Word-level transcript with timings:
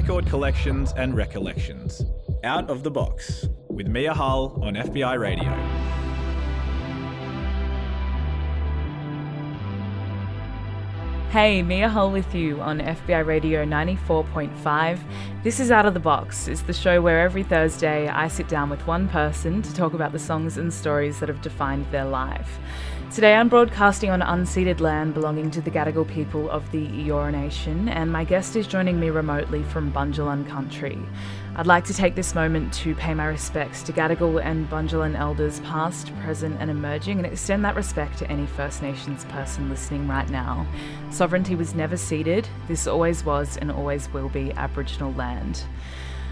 record 0.00 0.26
collections 0.28 0.94
and 0.96 1.14
recollections. 1.14 2.02
Out 2.42 2.70
of 2.70 2.82
the 2.82 2.90
Box 2.90 3.44
with 3.68 3.86
Mia 3.86 4.14
Hull 4.14 4.58
on 4.62 4.72
FBI 4.72 5.18
Radio. 5.18 5.50
Hey, 11.28 11.62
Mia 11.62 11.90
Hull 11.90 12.10
with 12.10 12.34
you 12.34 12.62
on 12.62 12.80
FBI 12.80 13.26
Radio 13.26 13.66
94.5. 13.66 14.98
This 15.44 15.60
is 15.60 15.70
Out 15.70 15.84
of 15.84 15.92
the 15.92 16.00
Box. 16.00 16.48
It's 16.48 16.62
the 16.62 16.72
show 16.72 17.02
where 17.02 17.20
every 17.20 17.42
Thursday 17.42 18.08
I 18.08 18.28
sit 18.28 18.48
down 18.48 18.70
with 18.70 18.86
one 18.86 19.06
person 19.06 19.60
to 19.60 19.74
talk 19.74 19.92
about 19.92 20.12
the 20.12 20.18
songs 20.18 20.56
and 20.56 20.72
stories 20.72 21.20
that 21.20 21.28
have 21.28 21.42
defined 21.42 21.84
their 21.92 22.06
life. 22.06 22.58
Today 23.12 23.34
I'm 23.34 23.48
broadcasting 23.48 24.10
on 24.10 24.20
unceded 24.20 24.78
land 24.78 25.14
belonging 25.14 25.50
to 25.50 25.60
the 25.60 25.70
Gadigal 25.70 26.08
people 26.08 26.48
of 26.48 26.70
the 26.70 26.86
Eora 26.86 27.32
Nation, 27.32 27.88
and 27.88 28.12
my 28.12 28.22
guest 28.22 28.54
is 28.54 28.68
joining 28.68 29.00
me 29.00 29.10
remotely 29.10 29.64
from 29.64 29.92
Bundjalung 29.92 30.48
country. 30.48 30.96
I'd 31.56 31.66
like 31.66 31.82
to 31.86 31.92
take 31.92 32.14
this 32.14 32.36
moment 32.36 32.72
to 32.74 32.94
pay 32.94 33.12
my 33.12 33.26
respects 33.26 33.82
to 33.82 33.92
Gadigal 33.92 34.40
and 34.40 34.70
Bundjalung 34.70 35.18
elders 35.18 35.58
past, 35.60 36.16
present, 36.20 36.56
and 36.60 36.70
emerging, 36.70 37.18
and 37.18 37.26
extend 37.26 37.64
that 37.64 37.74
respect 37.74 38.16
to 38.18 38.30
any 38.30 38.46
First 38.46 38.80
Nations 38.80 39.24
person 39.24 39.68
listening 39.68 40.06
right 40.06 40.30
now. 40.30 40.64
Sovereignty 41.10 41.56
was 41.56 41.74
never 41.74 41.96
ceded, 41.96 42.46
this 42.68 42.86
always 42.86 43.24
was 43.24 43.56
and 43.56 43.72
always 43.72 44.08
will 44.12 44.28
be 44.28 44.52
Aboriginal 44.52 45.12
land. 45.14 45.64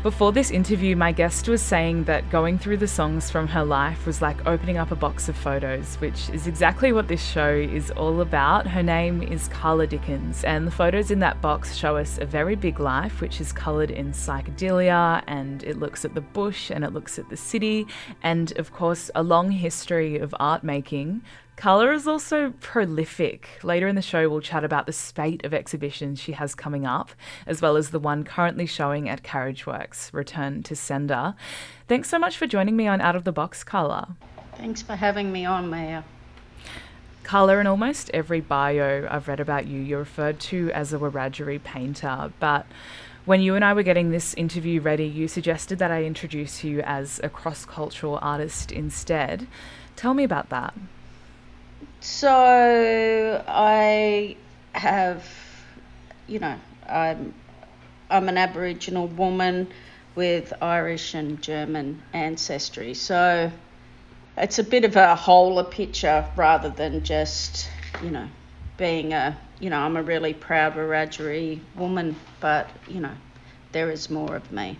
Before 0.04 0.30
this 0.30 0.52
interview, 0.52 0.94
my 0.94 1.10
guest 1.10 1.48
was 1.48 1.60
saying 1.60 2.04
that 2.04 2.30
going 2.30 2.56
through 2.56 2.76
the 2.76 2.86
songs 2.86 3.32
from 3.32 3.48
her 3.48 3.64
life 3.64 4.06
was 4.06 4.22
like 4.22 4.46
opening 4.46 4.76
up 4.76 4.92
a 4.92 4.96
box 4.96 5.28
of 5.28 5.36
photos, 5.36 5.96
which 5.96 6.30
is 6.30 6.46
exactly 6.46 6.92
what 6.92 7.08
this 7.08 7.22
show 7.22 7.50
is 7.50 7.90
all 7.90 8.20
about. 8.20 8.64
Her 8.68 8.82
name 8.82 9.24
is 9.24 9.48
Karla 9.48 9.88
Dickens, 9.88 10.44
and 10.44 10.68
the 10.68 10.70
photos 10.70 11.10
in 11.10 11.18
that 11.18 11.42
box 11.42 11.74
show 11.74 11.96
us 11.96 12.16
a 12.18 12.24
very 12.24 12.54
big 12.54 12.78
life, 12.78 13.20
which 13.20 13.40
is 13.40 13.52
coloured 13.52 13.90
in 13.90 14.12
psychedelia, 14.12 15.24
and 15.26 15.64
it 15.64 15.80
looks 15.80 16.04
at 16.04 16.14
the 16.14 16.20
bush 16.20 16.70
and 16.70 16.84
it 16.84 16.92
looks 16.92 17.18
at 17.18 17.28
the 17.28 17.36
city, 17.36 17.84
and 18.22 18.56
of 18.56 18.72
course, 18.72 19.10
a 19.16 19.22
long 19.24 19.50
history 19.50 20.16
of 20.16 20.32
art 20.38 20.62
making 20.62 21.22
Karla 21.58 21.90
is 21.90 22.06
also 22.06 22.54
prolific. 22.60 23.48
Later 23.64 23.88
in 23.88 23.96
the 23.96 24.00
show, 24.00 24.28
we'll 24.28 24.40
chat 24.40 24.62
about 24.62 24.86
the 24.86 24.92
spate 24.92 25.44
of 25.44 25.52
exhibitions 25.52 26.20
she 26.20 26.30
has 26.30 26.54
coming 26.54 26.86
up, 26.86 27.10
as 27.48 27.60
well 27.60 27.76
as 27.76 27.90
the 27.90 27.98
one 27.98 28.22
currently 28.22 28.64
showing 28.64 29.08
at 29.08 29.24
Carriage 29.24 29.66
Works, 29.66 30.14
Return 30.14 30.62
to 30.62 30.76
Sender. 30.76 31.34
Thanks 31.88 32.08
so 32.08 32.16
much 32.16 32.36
for 32.36 32.46
joining 32.46 32.76
me 32.76 32.86
on 32.86 33.00
Out 33.00 33.16
of 33.16 33.24
the 33.24 33.32
Box, 33.32 33.64
Karla. 33.64 34.16
Thanks 34.56 34.82
for 34.82 34.94
having 34.94 35.32
me 35.32 35.46
on, 35.46 35.68
Maya. 35.68 36.04
Karla, 37.24 37.58
in 37.58 37.66
almost 37.66 38.08
every 38.14 38.40
bio 38.40 39.08
I've 39.10 39.26
read 39.26 39.40
about 39.40 39.66
you, 39.66 39.80
you're 39.80 39.98
referred 39.98 40.38
to 40.38 40.70
as 40.70 40.92
a 40.92 40.98
Wiradjuri 41.00 41.64
painter, 41.64 42.32
but 42.38 42.66
when 43.24 43.40
you 43.40 43.56
and 43.56 43.64
I 43.64 43.72
were 43.72 43.82
getting 43.82 44.12
this 44.12 44.32
interview 44.34 44.80
ready, 44.80 45.06
you 45.06 45.26
suggested 45.26 45.80
that 45.80 45.90
I 45.90 46.04
introduce 46.04 46.62
you 46.62 46.82
as 46.82 47.18
a 47.24 47.28
cross 47.28 47.64
cultural 47.64 48.20
artist 48.22 48.70
instead. 48.70 49.48
Tell 49.96 50.14
me 50.14 50.22
about 50.22 50.50
that. 50.50 50.72
So 52.10 53.44
I 53.46 54.36
have, 54.72 55.24
you 56.26 56.40
know, 56.40 56.58
I'm 56.88 57.34
I'm 58.10 58.28
an 58.30 58.38
Aboriginal 58.38 59.06
woman 59.06 59.68
with 60.14 60.52
Irish 60.60 61.14
and 61.14 61.40
German 61.40 62.02
ancestry. 62.14 62.94
So 62.94 63.52
it's 64.38 64.58
a 64.58 64.64
bit 64.64 64.84
of 64.84 64.96
a 64.96 65.14
wholer 65.14 65.64
picture 65.64 66.26
rather 66.34 66.70
than 66.70 67.04
just, 67.04 67.68
you 68.02 68.10
know, 68.10 68.28
being 68.78 69.12
a, 69.12 69.38
you 69.60 69.68
know, 69.68 69.78
I'm 69.78 69.96
a 69.96 70.02
really 70.02 70.34
proud 70.34 70.74
Wiradjuri 70.74 71.60
woman, 71.76 72.16
but, 72.40 72.68
you 72.88 73.00
know, 73.00 73.14
there 73.72 73.90
is 73.90 74.08
more 74.08 74.34
of 74.34 74.50
me 74.50 74.78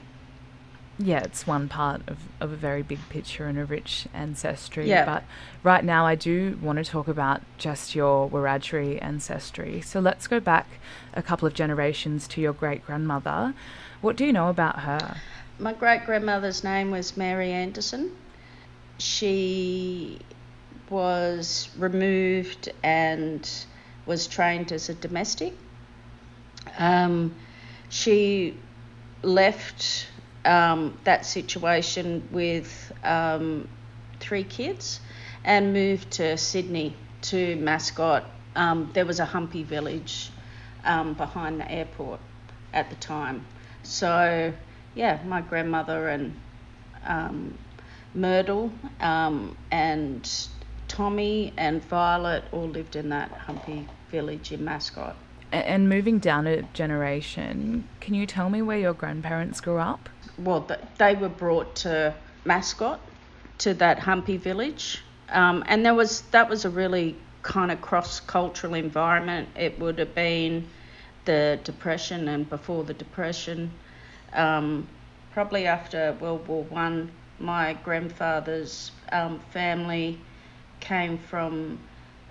yeah, 0.99 1.21
it's 1.21 1.47
one 1.47 1.69
part 1.69 2.03
of, 2.09 2.19
of 2.41 2.53
a 2.53 2.57
very 2.57 2.83
big 2.83 2.99
picture 3.09 3.47
and 3.47 3.57
a 3.57 3.65
rich 3.65 4.07
ancestry. 4.13 4.89
Yeah. 4.89 5.05
But 5.05 5.23
right 5.63 5.85
now, 5.85 6.05
I 6.05 6.17
do 6.17 6.59
want 6.61 6.79
to 6.79 6.85
talk 6.85 7.07
about 7.07 7.43
just 7.57 7.95
your 7.95 8.29
Wiradjuri 8.29 9.01
ancestry. 9.01 9.81
So 9.81 10.01
let's 10.01 10.27
go 10.27 10.41
back 10.41 10.67
a 11.15 11.23
couple 11.23 11.47
of 11.47 11.55
generations 11.55 12.27
to 12.29 12.41
your 12.41 12.53
great 12.53 12.85
grandmother. 12.85 13.55
What 14.01 14.17
do 14.17 14.25
you 14.25 14.33
know 14.33 14.49
about 14.49 14.81
her? 14.81 15.17
My 15.61 15.73
great 15.73 16.05
grandmother's 16.05 16.65
name 16.65 16.91
was 16.91 17.17
Mary 17.17 17.53
Anderson. 17.53 18.17
She 18.99 20.19
was 20.91 21.69
removed 21.79 22.73
and 22.83 23.49
was 24.05 24.27
trained 24.27 24.73
as 24.73 24.89
a 24.89 24.95
domestic. 24.95 25.53
Um, 26.77 27.37
she 27.89 28.57
left 29.23 30.09
um, 30.49 30.99
that 31.05 31.27
situation 31.27 32.27
with 32.33 32.93
um, 33.05 33.69
three 34.19 34.45
kids 34.45 35.01
and 35.45 35.73
moved 35.73 36.11
to 36.13 36.37
Sydney 36.39 36.97
to 37.21 37.55
Mascot. 37.57 38.25
Um, 38.57 38.91
there 38.95 39.05
was 39.05 39.21
a 39.21 39.27
humpy 39.27 39.63
village 39.63 40.31
um, 40.85 41.13
behind 41.13 41.61
the 41.61 41.71
airport 41.71 42.21
at 42.73 42.89
the 42.89 42.97
time. 42.97 43.45
So, 43.83 44.53
yeah, 44.95 45.21
my 45.27 45.43
grandmother 45.43 46.09
and 46.09 46.35
um, 47.05 47.57
Myrtle 48.15 48.73
um, 49.01 49.55
and 49.71 50.49
Tommy 50.89 51.53
and 51.59 51.85
Violet 51.85 52.45
all 52.53 52.69
lived 52.69 52.97
in 52.97 53.11
that 53.11 53.31
humpy 53.31 53.87
village 54.11 54.51
in 54.51 54.65
Mascot. 54.65 55.15
And 55.53 55.89
moving 55.89 56.19
down 56.19 56.47
a 56.47 56.63
generation, 56.63 57.87
can 58.01 58.15
you 58.15 58.27
tell 58.27 58.49
me 58.51 58.63
where 58.63 58.79
your 58.79 58.95
grandparents 58.95 59.61
grew 59.61 59.79
up? 59.79 60.09
Well, 60.39 60.67
they 60.99 61.15
were 61.15 61.29
brought 61.29 61.75
to 61.77 62.15
Mascot, 62.45 63.01
to 63.59 63.75
that 63.75 63.99
Humpy 63.99 64.37
village, 64.37 65.03
um, 65.31 65.65
and 65.67 65.85
there 65.85 65.95
was 65.95 66.23
that 66.31 66.49
was 66.49 66.65
a 66.65 66.71
really 66.71 67.17
kind 67.43 67.71
of 67.71 67.81
cross-cultural 67.81 68.75
environment. 68.75 69.49
It 69.57 69.79
would 69.79 69.99
have 69.99 70.15
been 70.15 70.69
the 71.25 71.59
Depression 71.65 72.29
and 72.29 72.49
before 72.49 72.85
the 72.85 72.95
Depression, 72.95 73.71
um, 74.33 74.89
probably 75.33 75.67
after 75.67 76.17
World 76.21 76.47
War 76.47 76.65
One. 76.65 77.11
My 77.41 77.75
grandfather's 77.85 78.91
um, 79.13 79.41
family 79.53 80.19
came 80.81 81.19
from 81.19 81.79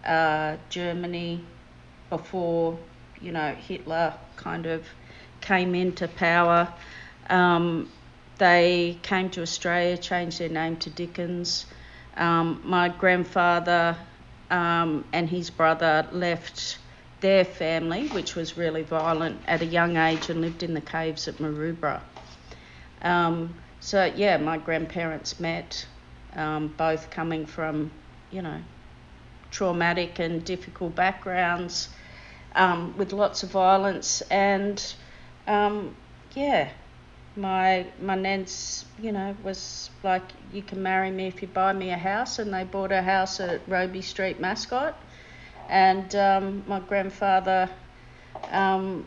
uh, 0.05 0.57
Germany 0.69 1.43
before 2.09 2.77
you 3.21 3.31
know 3.31 3.53
Hitler 3.53 4.13
kind 4.37 4.65
of 4.65 4.85
came 5.41 5.75
into 5.75 6.07
power. 6.07 6.67
Um, 7.29 7.89
they 8.37 8.97
came 9.03 9.29
to 9.31 9.41
Australia, 9.41 9.97
changed 9.97 10.39
their 10.39 10.49
name 10.49 10.77
to 10.77 10.89
Dickens. 10.89 11.65
Um, 12.15 12.61
my 12.63 12.89
grandfather 12.89 13.97
um, 14.49 15.05
and 15.13 15.29
his 15.29 15.49
brother 15.49 16.07
left 16.11 16.79
their 17.19 17.45
family, 17.45 18.07
which 18.09 18.35
was 18.35 18.57
really 18.57 18.83
violent, 18.83 19.39
at 19.47 19.61
a 19.61 19.65
young 19.65 19.97
age 19.97 20.29
and 20.29 20.41
lived 20.41 20.63
in 20.63 20.73
the 20.73 20.81
caves 20.81 21.27
at 21.27 21.35
Maroubra. 21.35 22.01
Um, 23.01 23.55
so, 23.79 24.05
yeah, 24.05 24.37
my 24.37 24.57
grandparents 24.57 25.39
met, 25.39 25.85
um, 26.35 26.73
both 26.77 27.09
coming 27.09 27.45
from, 27.45 27.91
you 28.31 28.41
know, 28.41 28.61
traumatic 29.51 30.19
and 30.19 30.43
difficult 30.43 30.95
backgrounds 30.95 31.89
um, 32.55 32.95
with 32.97 33.13
lots 33.13 33.43
of 33.43 33.51
violence. 33.51 34.21
And, 34.29 34.83
um, 35.47 35.95
yeah, 36.33 36.69
my 37.37 37.85
my 38.01 38.15
nan's 38.15 38.85
you 38.99 39.11
know 39.11 39.35
was 39.43 39.89
like 40.03 40.23
you 40.51 40.61
can 40.61 40.81
marry 40.81 41.11
me 41.11 41.27
if 41.27 41.41
you 41.41 41.47
buy 41.47 41.71
me 41.71 41.91
a 41.91 41.97
house 41.97 42.39
and 42.39 42.53
they 42.53 42.63
bought 42.63 42.91
a 42.91 43.01
house 43.01 43.39
at 43.39 43.61
Robey 43.67 44.01
Street 44.01 44.39
Mascot. 44.39 44.95
And 45.69 46.15
um, 46.15 46.63
my 46.65 46.79
grandfather 46.79 47.69
um, 48.51 49.05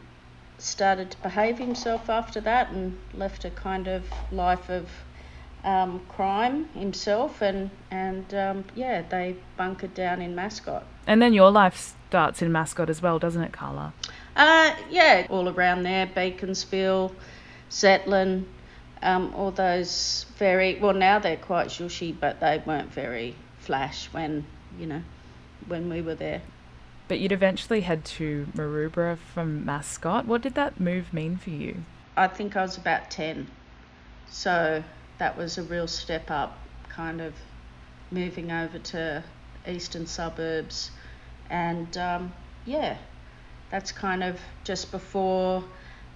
started 0.59 1.11
to 1.11 1.17
behave 1.23 1.59
himself 1.59 2.11
after 2.11 2.41
that 2.43 2.71
and 2.71 2.99
left 3.15 3.45
a 3.47 3.51
kind 3.51 3.89
of 3.89 4.05
life 4.31 4.69
of 4.69 4.89
um, 5.65 6.01
crime 6.09 6.69
himself 6.75 7.43
and 7.43 7.71
and 7.91 8.33
um, 8.35 8.65
yeah 8.75 9.03
they 9.03 9.37
bunkered 9.57 9.95
down 9.95 10.23
in 10.23 10.35
Mascot. 10.35 10.85
And 11.07 11.21
then 11.21 11.33
your 11.33 11.51
life 11.51 11.97
starts 12.09 12.43
in 12.43 12.53
Mascot 12.53 12.89
as 12.91 13.03
well 13.03 13.19
doesn't 13.19 13.43
it 13.43 13.53
Karla? 13.53 13.93
Uh, 14.37 14.75
yeah 14.91 15.27
all 15.31 15.49
around 15.49 15.83
there 15.83 16.07
Beaconsfield 16.07 17.15
Zetland, 17.71 18.45
um, 19.03 19.35
all 19.35 19.51
those 19.51 20.27
very 20.37 20.79
well 20.79 20.93
now 20.93 21.19
they're 21.19 21.37
quite 21.37 21.69
shushy, 21.69 22.15
but 22.19 22.41
they 22.41 22.63
weren't 22.67 22.93
very 22.93 23.35
flash 23.59 24.07
when 24.13 24.45
you 24.79 24.87
know 24.87 25.03
when 25.67 25.89
we 25.89 26.03
were 26.03 26.15
there. 26.15 26.43
But 27.09 27.19
you'd 27.19 27.33
eventually 27.33 27.81
head 27.81 28.05
to 28.17 28.47
Maroubra 28.55 29.19
from 29.19 29.65
Mascot. 29.65 30.27
What 30.27 30.43
did 30.43 30.55
that 30.55 30.79
move 30.79 31.13
mean 31.13 31.37
for 31.37 31.51
you? 31.51 31.83
I 32.17 32.29
think 32.29 32.57
I 32.57 32.63
was 32.63 32.77
about 32.77 33.11
ten, 33.11 33.47
so 34.29 34.83
that 35.19 35.37
was 35.37 35.59
a 35.59 35.63
real 35.63 35.87
step 35.87 36.31
up, 36.31 36.59
kind 36.89 37.21
of 37.21 37.35
moving 38.11 38.51
over 38.51 38.79
to 38.79 39.23
eastern 39.67 40.07
suburbs, 40.07 40.91
and 41.49 41.97
um, 41.97 42.33
yeah, 42.67 42.97
that's 43.71 43.93
kind 43.93 44.25
of 44.25 44.41
just 44.65 44.91
before 44.91 45.65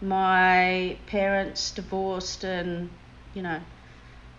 my 0.04 0.96
parents 1.06 1.70
divorced, 1.70 2.44
and 2.44 2.90
you 3.34 3.42
know, 3.42 3.60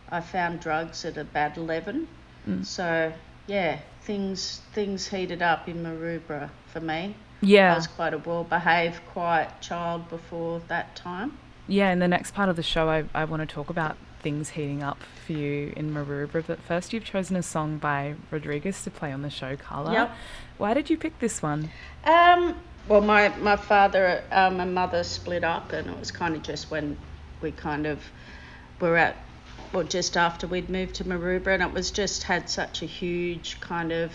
I 0.09 0.21
found 0.21 0.59
drugs 0.59 1.03
at 1.05 1.17
about 1.17 1.57
11. 1.57 2.07
Mm. 2.47 2.65
So 2.65 3.11
yeah, 3.47 3.79
things 4.01 4.61
things 4.73 5.07
heated 5.07 5.41
up 5.41 5.67
in 5.67 5.83
Maroubra 5.83 6.49
for 6.67 6.79
me. 6.79 7.15
Yeah 7.41 7.73
I 7.73 7.75
was 7.75 7.87
quite 7.87 8.13
a 8.13 8.17
well-behaved, 8.17 9.05
quiet 9.07 9.49
child 9.61 10.09
before 10.09 10.61
that 10.67 10.95
time. 10.95 11.37
Yeah, 11.67 11.91
in 11.91 11.99
the 11.99 12.07
next 12.07 12.33
part 12.33 12.49
of 12.49 12.55
the 12.55 12.63
show, 12.63 12.89
I, 12.89 13.05
I 13.13 13.25
want 13.25 13.41
to 13.41 13.51
talk 13.51 13.69
about 13.69 13.97
things 14.21 14.49
heating 14.49 14.83
up 14.83 14.99
for 15.25 15.33
you 15.33 15.73
in 15.75 15.91
Maroubra. 15.91 16.43
But 16.45 16.59
first, 16.59 16.93
you've 16.93 17.03
chosen 17.03 17.35
a 17.35 17.43
song 17.43 17.77
by 17.77 18.15
Rodriguez 18.31 18.83
to 18.83 18.91
play 18.91 19.11
on 19.11 19.23
the 19.23 19.29
show, 19.29 19.55
Karla. 19.55 19.93
Yep. 19.93 20.15
Why 20.57 20.73
did 20.73 20.89
you 20.89 20.97
pick 20.97 21.19
this 21.19 21.41
one? 21.41 21.71
Um, 22.03 22.55
well, 22.87 23.01
my, 23.01 23.29
my 23.37 23.55
father 23.55 24.23
um, 24.31 24.59
and 24.59 24.73
mother 24.73 25.03
split 25.03 25.43
up, 25.43 25.71
and 25.73 25.89
it 25.89 25.99
was 25.99 26.11
kind 26.11 26.35
of 26.35 26.43
just 26.43 26.69
when 26.69 26.97
we 27.41 27.51
kind 27.51 27.87
of 27.87 28.03
were 28.79 28.95
at, 28.97 29.15
well, 29.73 29.83
just 29.83 30.17
after 30.17 30.45
we'd 30.45 30.69
moved 30.69 30.95
to 30.95 31.03
Maroubra, 31.03 31.55
and 31.55 31.63
it 31.63 31.71
was 31.71 31.91
just 31.91 32.23
had 32.23 32.49
such 32.49 32.81
a 32.81 32.85
huge 32.85 33.59
kind 33.59 33.91
of 33.91 34.11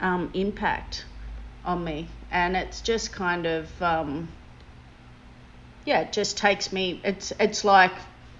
um, 0.00 0.30
impact 0.34 1.04
on 1.64 1.84
me. 1.84 2.08
And 2.30 2.56
it's 2.56 2.80
just 2.80 3.12
kind 3.12 3.46
of, 3.46 3.82
um, 3.82 4.28
yeah, 5.84 6.00
it 6.00 6.12
just 6.12 6.38
takes 6.38 6.72
me, 6.72 7.00
it's, 7.04 7.32
it's 7.38 7.64
like, 7.64 7.92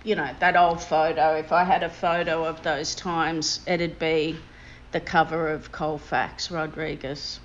you 0.04 0.14
know, 0.14 0.30
that 0.40 0.56
old 0.56 0.82
photo. 0.82 1.36
If 1.36 1.52
I 1.52 1.64
had 1.64 1.82
a 1.82 1.90
photo 1.90 2.44
of 2.44 2.62
those 2.62 2.94
times, 2.94 3.60
it'd 3.66 3.98
be 3.98 4.36
the 4.92 5.00
cover 5.00 5.48
of 5.48 5.70
Cold 5.70 6.02
Fact 6.02 6.50
Rodriguez. 6.50 7.40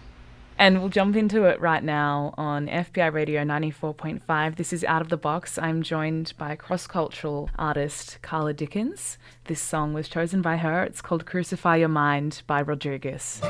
And 0.59 0.81
we'll 0.81 0.89
jump 0.89 1.15
into 1.15 1.45
it 1.45 1.61
right 1.61 1.81
now 1.81 2.33
on 2.37 2.67
FBI 2.67 3.13
Radio 3.13 3.43
94.5. 3.43 4.57
This 4.57 4.73
is 4.73 4.83
Out 4.83 5.01
of 5.01 5.07
the 5.07 5.15
Box. 5.15 5.57
I'm 5.57 5.81
joined 5.81 6.33
by 6.37 6.57
cross 6.57 6.85
cultural 6.85 7.49
artist 7.57 8.19
Karla 8.21 8.53
Dickens. 8.53 9.17
This 9.45 9.61
song 9.61 9.93
was 9.93 10.09
chosen 10.09 10.41
by 10.41 10.57
her. 10.57 10.83
It's 10.83 11.01
called 11.01 11.25
Crucify 11.25 11.77
Your 11.77 11.87
Mind 11.87 12.43
by 12.45 12.61
Rodriguez. 12.61 13.41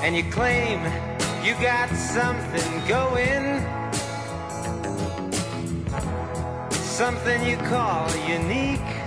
and 0.00 0.16
you 0.16 0.24
claim 0.32 0.80
you 1.44 1.52
got 1.60 1.90
something 1.90 2.88
going. 2.88 3.60
Something 6.72 7.44
you 7.44 7.58
call 7.58 8.08
unique. 8.26 8.97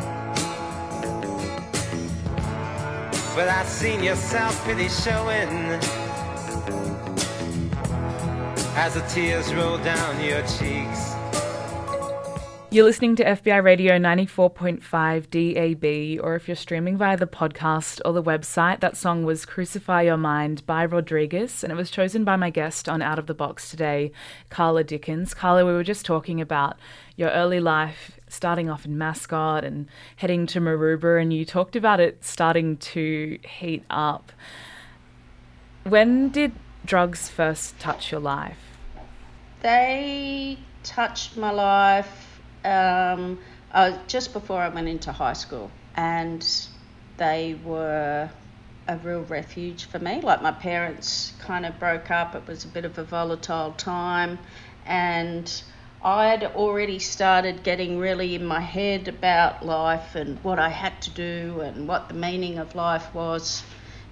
But 3.34 3.48
I 3.48 3.64
seen 3.64 4.04
your 4.04 4.18
self 4.18 4.64
pity 4.66 4.90
showing 4.90 5.50
as 8.76 8.96
the 8.96 9.06
tears 9.08 9.54
roll 9.54 9.78
down 9.78 10.20
your 10.22 10.42
cheeks. 10.42 11.11
You're 12.74 12.86
listening 12.86 13.18
to 13.18 13.26
FBI 13.26 13.62
Radio 13.62 14.00
94.5 14.00 15.30
DAB, 15.30 16.24
or 16.26 16.36
if 16.38 16.48
you're 16.48 16.56
streaming 16.56 16.96
via 16.96 17.18
the 17.18 17.28
podcast 17.28 18.00
or 18.06 18.14
the 18.14 18.24
website, 18.24 18.80
that 18.80 18.96
song 18.96 19.26
was 19.26 19.46
Crucify 19.46 20.04
Your 20.04 20.16
Mind 20.16 20.66
by 20.66 20.86
Rodriguez, 20.86 21.66
and 21.66 21.74
it 21.74 21.76
was 21.76 21.92
chosen 21.92 22.24
by 22.24 22.38
my 22.38 22.50
guest 22.50 22.88
on 22.88 23.02
Out 23.02 23.20
of 23.20 23.28
the 23.28 23.34
Box 23.34 23.70
today, 23.70 24.14
Karla 24.50 24.86
Dickens. 24.86 25.34
Karla, 25.34 25.66
we 25.66 25.74
were 25.74 25.84
just 25.84 26.06
talking 26.06 26.40
about 26.40 26.78
your 27.18 27.30
early 27.32 27.60
life, 27.60 28.18
starting 28.30 28.70
off 28.70 28.86
in 28.86 28.98
Mascot 28.98 29.66
and 29.66 29.90
heading 30.16 30.48
to 30.48 30.62
Maroubra, 30.62 31.22
and 31.22 31.34
you 31.34 31.44
talked 31.44 31.76
about 31.76 32.00
it 32.00 32.24
starting 32.24 32.78
to 32.78 33.38
heat 33.44 33.84
up. 33.90 34.32
When 35.84 36.30
did 36.30 36.54
drugs 36.86 37.28
first 37.28 37.78
touch 37.82 38.14
your 38.14 38.22
life? 38.22 38.78
They 39.62 40.58
touched 40.84 41.36
my 41.36 41.52
life 41.52 42.31
um, 42.64 43.40
uh, 43.72 43.98
just 44.08 44.34
before 44.34 44.62
I 44.62 44.70
went 44.70 44.88
into 44.88 45.12
high 45.12 45.34
school, 45.34 45.72
and 45.96 46.46
they 47.18 47.60
were 47.64 48.30
a 48.88 48.98
real 48.98 49.22
refuge 49.22 49.86
for 49.86 50.00
me. 50.00 50.22
Like 50.22 50.42
my 50.42 50.52
parents 50.52 51.34
kind 51.40 51.66
of 51.66 51.80
broke 51.80 52.12
up, 52.12 52.36
it 52.36 52.48
was 52.48 52.66
a 52.66 52.68
bit 52.68 52.86
of 52.86 52.98
a 52.98 53.04
volatile 53.04 53.74
time, 53.74 54.40
and 54.86 55.64
I 56.04 56.28
had 56.28 56.44
already 56.44 56.98
started 56.98 57.64
getting 57.64 58.00
really 58.00 58.34
in 58.34 58.44
my 58.44 58.60
head 58.60 59.08
about 59.08 59.64
life 59.64 60.16
and 60.16 60.40
what 60.44 60.58
I 60.58 60.70
had 60.70 61.00
to 61.04 61.12
do 61.12 61.62
and 61.62 61.88
what 61.88 62.08
the 62.08 62.16
meaning 62.16 62.58
of 62.58 62.74
life 62.74 63.14
was. 63.14 63.64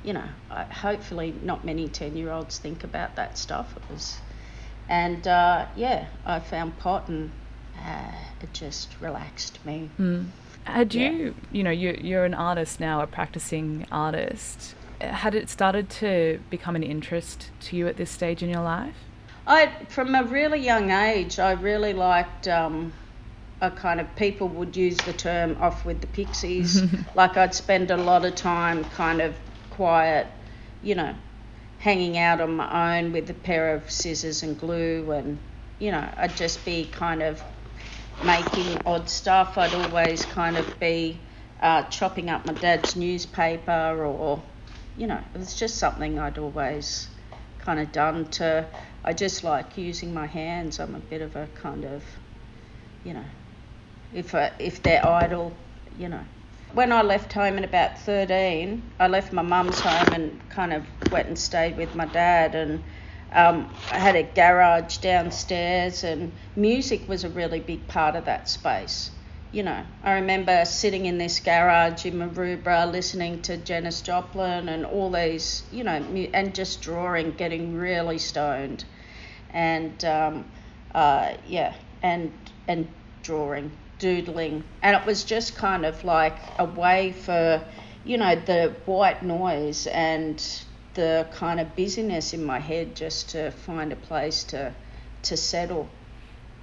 You 0.03 0.13
know, 0.13 0.29
I, 0.51 0.63
hopefully 0.63 1.33
not 1.41 1.65
many 1.65 1.87
10 1.87 2.15
year 2.15 2.31
olds 2.31 2.59
think 2.59 2.83
about 2.83 3.15
that 3.15 3.37
stuff. 3.37 3.75
It 3.75 3.83
was, 3.91 4.19
and 4.87 5.27
uh, 5.27 5.65
yeah, 5.75 6.05
I 6.25 6.39
found 6.39 6.77
pot 6.77 7.07
and 7.09 7.31
uh, 7.85 8.11
it 8.41 8.53
just 8.53 8.89
relaxed 8.99 9.59
me. 9.65 9.89
Had 10.65 10.93
Yeah. 10.93 11.09
you, 11.11 11.35
you 11.51 11.63
know, 11.63 11.71
you, 11.71 11.97
you're 12.01 12.25
an 12.25 12.33
artist 12.33 12.79
now, 12.79 13.01
a 13.01 13.07
practicing 13.07 13.85
artist. 13.91 14.75
Had 15.01 15.33
it 15.35 15.49
started 15.49 15.89
to 15.91 16.39
become 16.49 16.75
an 16.75 16.83
interest 16.83 17.49
to 17.61 17.75
you 17.77 17.87
at 17.87 17.97
this 17.97 18.11
stage 18.11 18.43
in 18.43 18.49
your 18.49 18.61
life? 18.63 18.95
I, 19.47 19.71
from 19.87 20.13
a 20.13 20.23
really 20.23 20.59
young 20.59 20.91
age, 20.91 21.39
I 21.39 21.53
really 21.53 21.93
liked. 21.93 22.47
Um, 22.47 22.93
a 23.61 23.69
kind 23.69 23.99
of 23.99 24.15
people 24.15 24.47
would 24.47 24.77
use 24.77 24.95
the 24.97 25.11
term 25.11 25.57
"off 25.59 25.83
with 25.85 25.99
the 26.01 26.07
pixies." 26.07 26.81
like 27.15 27.35
I'd 27.35 27.53
spend 27.53 27.91
a 27.91 27.97
lot 27.97 28.23
of 28.25 28.35
time 28.35 28.83
kind 28.85 29.19
of 29.21 29.35
quiet, 29.71 30.27
you 30.81 30.95
know, 30.95 31.13
hanging 31.79 32.17
out 32.17 32.39
on 32.41 32.55
my 32.55 32.99
own 32.99 33.11
with 33.11 33.29
a 33.29 33.33
pair 33.33 33.73
of 33.73 33.89
scissors 33.91 34.43
and 34.43 34.57
glue, 34.59 35.11
and 35.11 35.37
you 35.79 35.91
know, 35.91 36.07
I'd 36.15 36.35
just 36.37 36.63
be 36.63 36.85
kind 36.85 37.21
of 37.21 37.41
making 38.23 38.81
odd 38.85 39.09
stuff. 39.09 39.57
I'd 39.57 39.73
always 39.73 40.25
kind 40.25 40.57
of 40.57 40.79
be 40.79 41.19
uh, 41.61 41.83
chopping 41.83 42.29
up 42.29 42.45
my 42.45 42.53
dad's 42.53 42.95
newspaper, 42.95 44.03
or 44.05 44.41
you 44.97 45.07
know, 45.07 45.21
it 45.33 45.37
was 45.37 45.55
just 45.55 45.77
something 45.77 46.19
I'd 46.19 46.37
always 46.37 47.07
kind 47.59 47.79
of 47.79 47.91
done 47.91 48.25
to. 48.25 48.65
I 49.03 49.13
just 49.13 49.43
like 49.43 49.77
using 49.77 50.13
my 50.13 50.25
hands. 50.25 50.79
I'm 50.79 50.95
a 50.95 50.99
bit 50.99 51.21
of 51.21 51.35
a 51.35 51.47
kind 51.55 51.85
of, 51.85 52.03
you 53.03 53.13
know, 53.13 53.25
if 54.13 54.35
I, 54.35 54.51
if 54.59 54.83
they're 54.83 55.05
idle, 55.05 55.53
you 55.97 56.09
know. 56.09 56.23
When 56.73 56.91
I 56.91 57.01
left 57.01 57.33
home 57.33 57.57
at 57.57 57.63
about 57.63 57.97
13, 57.99 58.83
I 58.99 59.07
left 59.07 59.33
my 59.33 59.41
mum's 59.41 59.79
home 59.79 60.13
and 60.13 60.49
kind 60.49 60.73
of 60.73 60.85
went 61.11 61.27
and 61.27 61.39
stayed 61.39 61.77
with 61.77 61.95
my 61.95 62.05
dad. 62.05 62.53
And 62.53 62.83
um, 63.31 63.71
I 63.91 63.99
had 63.99 64.15
a 64.15 64.23
garage 64.23 64.97
downstairs, 64.97 66.03
and 66.03 66.31
music 66.55 67.07
was 67.07 67.23
a 67.23 67.29
really 67.29 67.59
big 67.59 67.87
part 67.87 68.15
of 68.15 68.25
that 68.25 68.49
space. 68.49 69.11
You 69.51 69.63
know, 69.63 69.83
I 70.03 70.13
remember 70.13 70.63
sitting 70.65 71.05
in 71.05 71.17
this 71.17 71.39
garage 71.39 72.05
in 72.05 72.15
Maroubra 72.15 72.91
listening 72.91 73.41
to 73.43 73.57
Janis 73.57 74.01
Joplin 74.01 74.69
and 74.69 74.85
all 74.85 75.11
these, 75.11 75.63
you 75.71 75.83
know, 75.83 76.03
and 76.33 76.53
just 76.53 76.81
drawing, 76.81 77.31
getting 77.31 77.75
really 77.75 78.19
stoned, 78.19 78.85
and 79.51 80.05
um, 80.05 80.45
uh, 80.93 81.33
yeah, 81.47 81.73
and 82.03 82.31
and 82.67 82.87
drawing, 83.23 83.71
doodling, 83.97 84.63
and 84.81 84.95
it 84.95 85.05
was 85.05 85.23
just 85.23 85.55
kind 85.55 85.85
of 85.85 86.03
like 86.03 86.37
a 86.59 86.65
way 86.65 87.11
for, 87.11 87.63
you 88.03 88.17
know, 88.17 88.35
the 88.35 88.75
white 88.85 89.23
noise 89.23 89.87
and 89.87 90.63
the 90.93 91.27
kind 91.31 91.59
of 91.59 91.75
busyness 91.75 92.33
in 92.33 92.43
my 92.43 92.59
head 92.59 92.95
just 92.95 93.29
to 93.29 93.51
find 93.51 93.91
a 93.91 93.95
place 93.95 94.43
to 94.45 94.73
to 95.21 95.35
settle. 95.37 95.89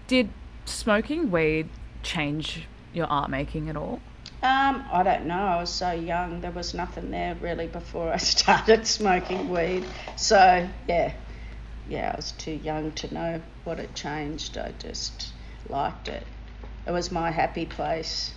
Did 0.06 0.30
smoking 0.64 1.30
weed 1.30 1.68
change 2.02 2.66
your 2.94 3.06
art 3.06 3.28
making 3.30 3.68
at 3.68 3.76
all? 3.76 4.00
Um, 4.42 4.84
I 4.92 5.02
don't 5.02 5.26
know. 5.26 5.34
I 5.38 5.56
was 5.60 5.70
so 5.70 5.92
young. 5.92 6.40
There 6.40 6.50
was 6.50 6.72
nothing 6.74 7.10
there 7.10 7.34
really 7.40 7.66
before 7.66 8.12
I 8.12 8.16
started 8.34 8.86
smoking 8.86 9.48
weed. 9.50 9.84
So 10.16 10.68
yeah, 10.88 11.12
yeah, 11.88 12.12
I 12.12 12.16
was 12.16 12.32
too 12.32 12.52
young 12.52 12.92
to 12.92 13.12
know 13.14 13.40
what 13.64 13.78
it 13.78 13.94
changed. 13.94 14.56
I 14.58 14.72
just 14.78 15.32
liked 15.68 16.08
it. 16.08 16.24
It 16.86 16.92
was 16.92 17.10
my 17.10 17.30
happy 17.30 17.66
place. 17.66 18.32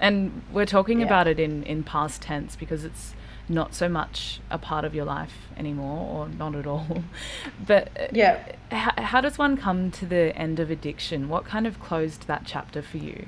And 0.00 0.42
we're 0.52 0.66
talking 0.66 1.00
Yeah. 1.00 1.06
about 1.06 1.26
it 1.26 1.40
in, 1.40 1.62
in 1.62 1.82
past 1.82 2.22
tense 2.22 2.54
because 2.56 2.84
it's 2.84 3.14
not 3.50 3.74
so 3.74 3.88
much 3.88 4.40
a 4.50 4.58
part 4.58 4.84
of 4.84 4.94
your 4.94 5.04
life 5.04 5.48
anymore, 5.56 6.06
or 6.08 6.28
not 6.28 6.54
at 6.54 6.66
all. 6.66 7.04
But 7.66 7.90
uh, 7.98 8.06
Yeah. 8.12 8.38
how, 8.70 8.92
how 8.96 9.20
does 9.20 9.38
one 9.38 9.56
come 9.56 9.90
to 9.92 10.06
the 10.06 10.34
end 10.36 10.58
of 10.60 10.70
addiction? 10.70 11.28
What 11.28 11.44
kind 11.44 11.66
of 11.66 11.80
closed 11.80 12.26
that 12.26 12.42
chapter 12.46 12.82
for 12.82 12.98
you? 12.98 13.26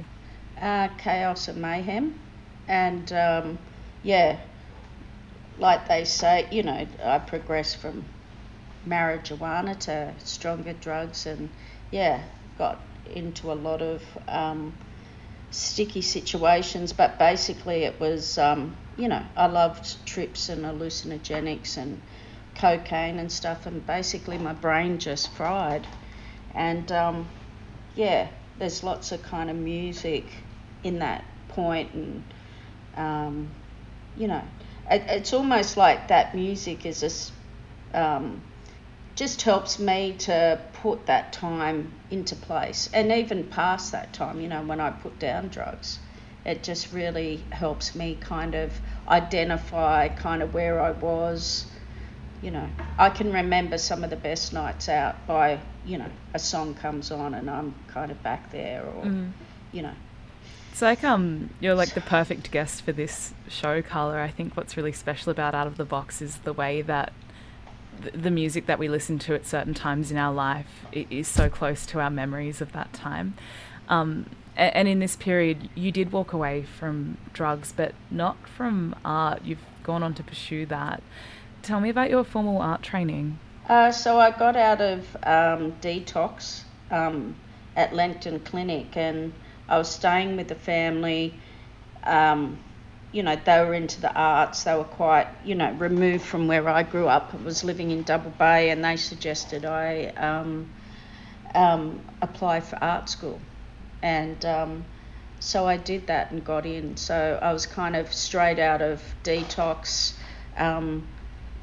uh, 0.61 0.89
chaos 0.99 1.49
and 1.49 1.61
mayhem. 1.61 2.19
And 2.69 3.13
um, 3.13 3.59
yeah, 4.03 4.39
like 5.59 5.89
they 5.89 6.05
say, 6.05 6.47
you 6.51 6.63
know, 6.63 6.87
I 7.03 7.19
progressed 7.19 7.77
from 7.79 8.05
marijuana 8.87 9.79
to 9.81 10.13
stronger 10.19 10.73
drugs 10.73 11.27
and 11.27 11.49
yeah, 11.91 12.23
got 12.59 12.81
into 13.15 13.53
a 13.53 13.55
lot 13.55 13.83
of 13.83 14.03
um, 14.29 14.73
sticky 15.51 16.01
situations, 16.03 16.93
but 16.93 17.19
basically 17.19 17.85
it 17.85 18.01
was, 18.01 18.39
um, 18.39 18.77
you 18.97 19.09
know, 19.09 19.23
I 19.37 19.47
loved 19.47 20.05
trips 20.07 20.49
and 20.49 20.65
hallucinogenics 20.65 21.77
and 21.77 22.01
cocaine 22.55 23.19
and 23.19 23.31
stuff, 23.31 23.67
and 23.67 23.85
basically 23.87 24.39
my 24.39 24.53
brain 24.53 24.99
just 24.99 25.33
fried. 25.33 25.87
And 26.55 26.91
um, 26.93 27.29
yeah, 27.95 28.29
there's 28.59 28.83
lots 28.83 29.13
of 29.13 29.23
kind 29.23 29.51
of 29.51 29.57
music 29.57 30.25
in 30.83 30.99
that 30.99 31.25
point, 31.49 31.93
and 31.95 32.25
um, 32.97 33.51
you 34.17 34.29
know, 34.29 34.43
it, 34.91 35.03
it's 35.09 35.33
almost 35.33 35.77
like 35.77 36.09
that 36.09 36.35
music 36.35 36.85
is 36.85 37.03
a 37.95 37.99
um, 37.99 38.43
just 39.15 39.43
helps 39.43 39.79
me 39.79 40.15
to 40.19 40.61
put 40.75 41.07
that 41.07 41.33
time 41.33 41.93
into 42.11 42.35
place 42.35 42.89
and 42.95 43.13
even 43.13 43.45
past 43.45 43.93
that 43.93 44.13
time, 44.13 44.41
you 44.41 44.49
know, 44.49 44.63
when 44.63 44.81
I 44.81 44.91
put 44.91 45.19
down 45.19 45.49
drugs. 45.49 45.99
It 46.45 46.63
just 46.63 46.93
really 46.93 47.43
helps 47.51 47.95
me 47.95 48.17
kind 48.21 48.55
of 48.55 48.73
identify 49.09 50.09
kind 50.09 50.43
of 50.43 50.55
where 50.55 50.81
I 50.81 50.91
was. 50.91 51.67
You 52.43 52.51
know, 52.51 52.69
I 52.99 53.11
can 53.11 53.33
remember 53.33 53.79
some 53.79 54.03
of 54.03 54.11
the 54.11 54.17
best 54.17 54.53
nights 54.53 54.89
out 54.89 55.27
by, 55.29 55.61
you 55.87 55.99
know, 55.99 56.11
a 56.35 56.41
song 56.41 56.75
comes 56.75 57.13
on 57.13 57.35
and 57.35 57.49
I'm 57.49 57.75
kind 57.87 58.11
of 58.11 58.21
back 58.23 58.51
there 58.51 58.85
or, 58.85 59.05
mm. 59.05 59.31
you 59.71 59.83
know. 59.83 59.95
It's 60.73 60.83
like 60.83 61.05
um, 61.05 61.51
you're 61.61 61.75
like 61.75 61.95
the 61.95 62.01
perfect 62.01 62.51
guest 62.51 62.83
for 62.83 62.93
this 62.93 63.35
show, 63.47 63.83
Karla. 63.83 64.21
I 64.23 64.31
think 64.31 64.57
what's 64.57 64.77
really 64.77 64.93
special 64.93 65.31
about 65.31 65.55
Out 65.55 65.67
of 65.67 65.77
the 65.77 65.85
Box 65.85 66.21
is 66.21 66.39
the 66.39 66.53
way 66.53 66.83
that 66.83 67.13
the 68.13 68.31
music 68.31 68.67
that 68.67 68.79
we 68.79 68.89
listen 68.89 69.19
to 69.21 69.35
at 69.35 69.47
certain 69.47 69.75
times 69.75 70.11
in 70.11 70.17
our 70.17 70.33
life 70.33 70.67
is 70.93 71.29
so 71.29 71.49
close 71.49 71.87
to 71.87 72.01
our 72.01 72.11
memories 72.11 72.61
of 72.61 72.73
that 72.73 72.93
time. 72.93 73.35
Um, 73.89 74.27
and 74.57 74.89
in 74.89 74.99
this 74.99 75.17
period, 75.17 75.69
you 75.75 75.91
did 75.91 76.13
walk 76.13 76.33
away 76.33 76.63
from 76.63 77.17
drugs, 77.33 77.73
but 77.73 77.95
not 78.11 78.37
from 78.49 78.95
art. 79.05 79.43
You've 79.45 79.65
gone 79.83 80.03
on 80.03 80.15
to 80.15 80.23
pursue 80.23 80.67
that. 80.67 81.03
Tell 81.63 81.81
me 81.81 81.89
about 81.89 82.11
your 82.11 82.25
formal 82.25 82.61
art 82.61 82.83
training. 82.83 83.39
Uh, 83.69 83.93
so 83.93 84.19
I 84.19 84.31
got 84.31 84.57
out 84.57 84.81
of 84.81 85.17
um, 85.23 85.73
detox 85.81 86.63
um, 86.91 87.37
at 87.77 87.95
Langton 87.95 88.41
Clinic, 88.41 88.97
and 88.97 89.33
I 89.69 89.79
was 89.79 89.89
staying 89.89 90.37
with 90.37 90.49
the 90.49 90.55
family. 90.55 91.35
Um, 92.05 92.59
you 93.13 93.23
know, 93.23 93.37
they 93.45 93.61
were 93.61 93.75
into 93.75 94.01
the 94.01 94.13
arts. 94.13 94.65
They 94.65 94.75
were 94.75 94.85
quite, 94.85 95.29
you 95.45 95.55
know, 95.55 95.71
removed 95.73 96.25
from 96.25 96.49
where 96.49 96.69
I 96.69 96.83
grew 96.83 97.07
up. 97.07 97.33
I 97.33 97.45
was 97.45 97.63
living 97.63 97.91
in 97.91 98.03
Double 98.03 98.31
Bay, 98.33 98.71
and 98.71 98.85
they 98.85 98.97
suggested 98.97 99.65
I 99.65 100.07
um, 100.17 100.71
um, 101.55 102.01
apply 102.21 102.61
for 102.61 102.83
art 102.83 103.09
school, 103.09 103.39
and 104.03 104.45
um, 104.45 104.85
so 105.41 105.67
I 105.67 105.77
did 105.77 106.07
that 106.09 106.31
and 106.31 106.45
got 106.45 106.67
in. 106.67 106.97
So 106.97 107.39
I 107.41 107.53
was 107.53 107.67
kind 107.67 107.97
of 107.97 108.13
straight 108.13 108.59
out 108.59 108.83
of 108.83 109.03
detox, 109.25 110.15
um, 110.57 111.07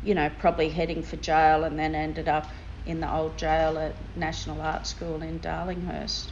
you 0.03 0.15
know, 0.15 0.29
probably 0.39 0.69
heading 0.69 1.03
for 1.03 1.17
jail, 1.17 1.63
and 1.63 1.77
then 1.77 1.96
ended 1.96 2.27
up 2.27 2.50
in 2.86 3.00
the 3.00 3.13
old 3.13 3.38
jail 3.38 3.77
at 3.77 3.96
National 4.17 4.62
Art 4.62 4.88
School 4.88 5.22
in 5.22 5.39
Darlinghurst, 5.39 6.31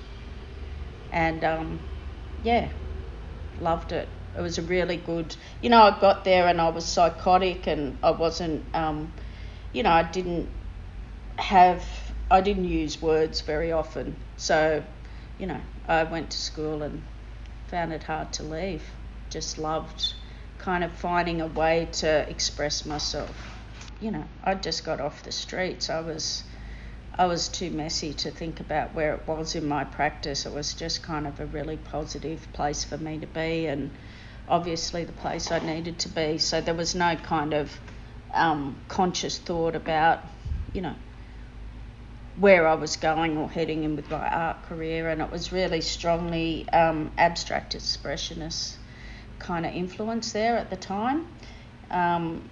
and 1.11 1.43
um, 1.43 1.79
yeah, 2.43 2.69
loved 3.59 3.91
it 3.91 4.09
it 4.37 4.41
was 4.41 4.59
a 4.59 4.61
really 4.61 4.97
good, 4.97 5.35
you 5.61 5.69
know, 5.69 5.81
I 5.81 5.99
got 5.99 6.23
there 6.23 6.47
and 6.47 6.61
I 6.61 6.69
was 6.69 6.85
psychotic 6.85 7.65
and 7.65 7.97
I 8.03 8.11
wasn't, 8.11 8.63
um, 8.75 9.11
you 9.73 9.81
know, 9.81 9.89
I 9.89 10.03
didn't 10.03 10.47
have, 11.39 11.83
I 12.29 12.41
didn't 12.41 12.65
use 12.65 13.01
words 13.01 13.41
very 13.41 13.71
often. 13.71 14.15
So, 14.35 14.83
you 15.39 15.47
know, 15.47 15.61
I 15.87 16.03
went 16.03 16.31
to 16.31 16.37
school 16.37 16.83
and 16.83 17.03
found 17.67 17.93
it 17.93 18.03
hard 18.03 18.33
to 18.33 18.43
leave. 18.43 18.83
Just 19.29 19.57
loved 19.57 20.13
kind 20.57 20.83
of 20.83 20.91
finding 20.93 21.41
a 21.41 21.47
way 21.47 21.87
to 21.91 22.29
express 22.29 22.85
myself. 22.85 23.35
You 23.99 24.11
know, 24.11 24.25
I 24.43 24.55
just 24.55 24.83
got 24.83 24.99
off 24.99 25.23
the 25.23 25.31
streets. 25.31 25.89
I 25.89 26.01
was 26.01 26.43
I 27.19 27.25
was 27.25 27.47
too 27.47 27.71
messy 27.71 28.13
to 28.13 28.31
think 28.31 28.59
about 28.59 28.93
where 28.93 29.15
it 29.15 29.27
was 29.27 29.55
in 29.55 29.67
my 29.67 29.83
practice. 29.83 30.45
It 30.45 30.53
was 30.53 30.75
just 30.75 31.01
kind 31.01 31.25
of 31.25 31.39
a 31.39 31.47
really 31.47 31.77
positive 31.77 32.47
place 32.53 32.83
for 32.83 32.97
me 32.97 33.17
to 33.17 33.27
be 33.27 33.65
and 33.65 33.89
obviously 34.47 35.03
the 35.03 35.13
place 35.13 35.51
I 35.51 35.59
needed 35.59 35.97
to 35.99 36.09
be. 36.09 36.37
So 36.37 36.61
there 36.61 36.75
was 36.75 36.93
no 36.93 37.15
kind 37.15 37.53
of 37.53 37.79
um, 38.33 38.77
conscious 38.87 39.39
thought 39.39 39.75
about, 39.75 40.19
you 40.73 40.81
know, 40.81 40.93
where 42.39 42.67
I 42.67 42.75
was 42.75 42.95
going 42.97 43.37
or 43.37 43.49
heading 43.49 43.83
in 43.83 43.95
with 43.95 44.09
my 44.11 44.27
art 44.27 44.63
career, 44.63 45.09
and 45.09 45.21
it 45.21 45.31
was 45.31 45.51
really 45.51 45.81
strongly 45.81 46.67
um, 46.69 47.11
abstract 47.17 47.75
expressionist 47.75 48.75
kind 49.39 49.65
of 49.65 49.73
influence 49.73 50.31
there 50.31 50.57
at 50.57 50.69
the 50.69 50.75
time. 50.75 51.27
Um, 51.89 52.49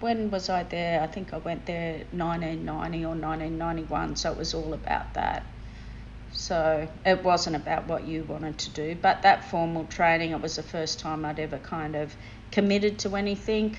when 0.00 0.30
was 0.30 0.48
I 0.48 0.64
there? 0.64 1.00
I 1.00 1.06
think 1.06 1.32
I 1.32 1.38
went 1.38 1.66
there 1.66 2.04
1990 2.12 3.04
or 3.04 3.08
1991, 3.08 4.16
so 4.16 4.32
it 4.32 4.38
was 4.38 4.54
all 4.54 4.72
about 4.72 5.14
that. 5.14 5.44
So 6.32 6.88
it 7.06 7.24
wasn't 7.24 7.56
about 7.56 7.86
what 7.86 8.06
you 8.06 8.24
wanted 8.24 8.58
to 8.58 8.70
do, 8.70 8.96
but 9.00 9.22
that 9.22 9.50
formal 9.50 9.84
training, 9.84 10.32
it 10.32 10.40
was 10.40 10.56
the 10.56 10.62
first 10.62 11.00
time 11.00 11.24
I'd 11.24 11.40
ever 11.40 11.58
kind 11.58 11.96
of 11.96 12.14
committed 12.50 12.98
to 13.00 13.16
anything 13.16 13.76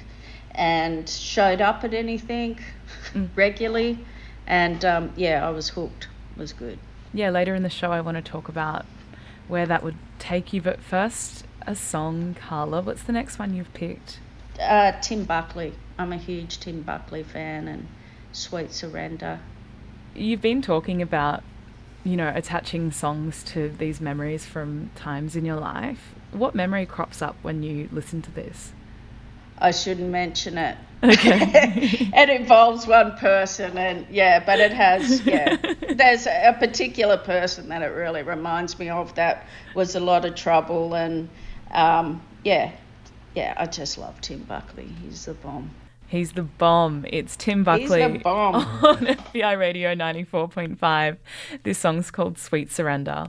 and 0.52 1.08
showed 1.08 1.62
up 1.62 1.84
at 1.84 1.94
anything 1.94 2.60
mm. 3.14 3.30
regularly. 3.36 4.00
And 4.50 4.84
um, 4.84 5.14
yeah, 5.16 5.48
I 5.48 5.52
was 5.52 5.70
hooked. 5.70 6.10
It 6.36 6.40
was 6.40 6.52
good. 6.52 6.78
Yeah, 7.14 7.30
later 7.30 7.56
in 7.56 7.64
the 7.64 7.70
show, 7.70 7.92
I 7.92 8.02
want 8.02 8.18
to 8.18 8.22
talk 8.22 8.50
about 8.50 8.86
where 9.48 9.66
that 9.66 9.84
would 9.84 9.96
take 10.20 10.52
you. 10.52 10.62
But 10.62 10.82
first, 10.82 11.46
a 11.66 11.76
song, 11.76 12.36
Karla. 12.38 12.82
What's 12.82 13.04
the 13.04 13.14
next 13.14 13.40
one 13.40 13.54
you've 13.54 13.74
picked? 13.74 14.20
Uh, 14.60 14.92
Tim 15.00 15.24
Buckley. 15.24 15.74
I'm 15.98 16.12
a 16.12 16.18
huge 16.18 16.60
Tim 16.60 16.82
Buckley 16.82 17.24
fan 17.24 17.70
and 17.70 17.88
Sweet 18.34 18.74
Surrender. 18.74 19.40
You've 20.14 20.42
been 20.42 20.62
talking 20.62 21.02
about 21.02 21.44
you 22.04 22.16
know, 22.16 22.32
attaching 22.34 22.92
songs 22.92 23.44
to 23.44 23.70
these 23.70 24.00
memories 24.00 24.46
from 24.46 24.90
times 24.96 25.36
in 25.36 25.46
your 25.46 25.58
life. 25.58 26.16
What 26.32 26.56
memory 26.56 26.86
crops 26.86 27.22
up 27.22 27.36
when 27.42 27.64
you 27.64 27.90
listen 27.92 28.22
to 28.24 28.32
this? 28.32 28.72
I 29.60 29.72
shouldn't 29.72 30.10
mention 30.10 30.58
it. 30.58 30.78
Okay. 31.04 32.12
it 32.14 32.30
involves 32.30 32.86
one 32.86 33.18
person, 33.18 33.78
and 33.78 34.06
yeah, 34.10 34.44
but 34.46 34.60
it 34.60 34.74
has, 34.74 35.26
yeah. 35.26 35.56
There's 35.94 36.28
a 36.28 36.56
particular 36.60 37.18
person 37.18 37.70
that 37.70 37.82
it 37.82 37.88
really 37.88 38.22
reminds 38.22 38.78
me 38.78 38.90
of 38.90 39.16
that 39.16 39.46
was 39.76 39.96
a 39.96 40.00
lot 40.00 40.26
of 40.26 40.36
trouble, 40.36 40.96
and 40.96 41.30
um, 41.72 42.22
yeah, 42.44 42.72
yeah, 43.36 43.54
I 43.58 43.66
just 43.66 43.98
love 43.98 44.20
Tim 44.22 44.44
Buckley. 44.44 44.90
He's 45.02 45.26
the 45.26 45.36
bomb. 45.36 45.72
He's 46.08 46.34
the 46.34 46.44
bomb. 46.44 47.06
It's 47.08 47.36
Tim 47.38 47.64
Buckley 47.64 48.02
on 48.26 48.64
FBI 48.64 49.58
Radio 49.60 49.94
94.5. 49.94 51.18
This 51.64 51.78
song's 51.78 52.10
called 52.10 52.38
Sweet 52.40 52.72
Surrender. 52.72 53.28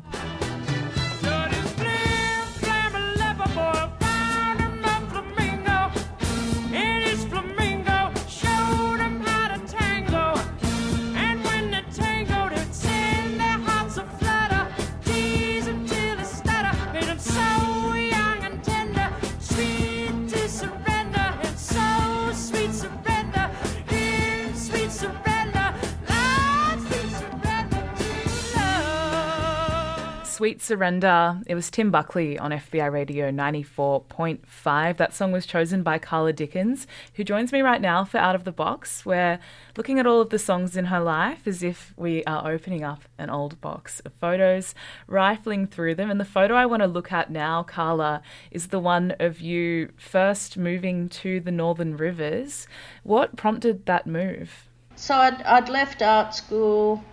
Sweet 30.40 30.62
Surrender. 30.62 31.42
It 31.46 31.54
was 31.54 31.70
Tim 31.70 31.90
Buckley 31.90 32.38
on 32.38 32.50
FBI 32.50 32.90
Radio 32.90 33.30
94.5. 33.30 34.96
That 34.96 35.12
song 35.12 35.32
was 35.32 35.44
chosen 35.44 35.82
by 35.82 35.98
Karla 35.98 36.32
Dickens, 36.32 36.86
who 37.12 37.24
joins 37.24 37.52
me 37.52 37.60
right 37.60 37.82
now 37.82 38.06
for 38.06 38.16
Out 38.16 38.34
of 38.34 38.44
the 38.44 38.50
Box. 38.50 39.04
We're 39.04 39.38
looking 39.76 39.98
at 39.98 40.06
all 40.06 40.22
of 40.22 40.30
the 40.30 40.38
songs 40.38 40.78
in 40.78 40.86
her 40.86 40.98
life 40.98 41.46
as 41.46 41.62
if 41.62 41.92
we 41.94 42.24
are 42.24 42.50
opening 42.50 42.82
up 42.82 43.02
an 43.18 43.28
old 43.28 43.60
box 43.60 44.00
of 44.00 44.14
photos, 44.14 44.74
rifling 45.06 45.66
through 45.66 45.96
them. 45.96 46.10
And 46.10 46.18
the 46.18 46.24
photo 46.24 46.54
I 46.54 46.64
want 46.64 46.80
to 46.80 46.86
look 46.86 47.12
at 47.12 47.30
now, 47.30 47.62
Karla, 47.62 48.22
is 48.50 48.68
the 48.68 48.78
one 48.78 49.14
of 49.20 49.42
you 49.42 49.90
first 49.98 50.56
moving 50.56 51.10
to 51.10 51.40
the 51.40 51.52
Northern 51.52 51.98
Rivers. 51.98 52.66
What 53.02 53.36
prompted 53.36 53.84
that 53.84 54.06
move? 54.06 54.70
So 54.96 55.16
I'd, 55.16 55.42
I'd 55.42 55.68
left 55.68 56.00
art 56.00 56.34
school. 56.34 57.04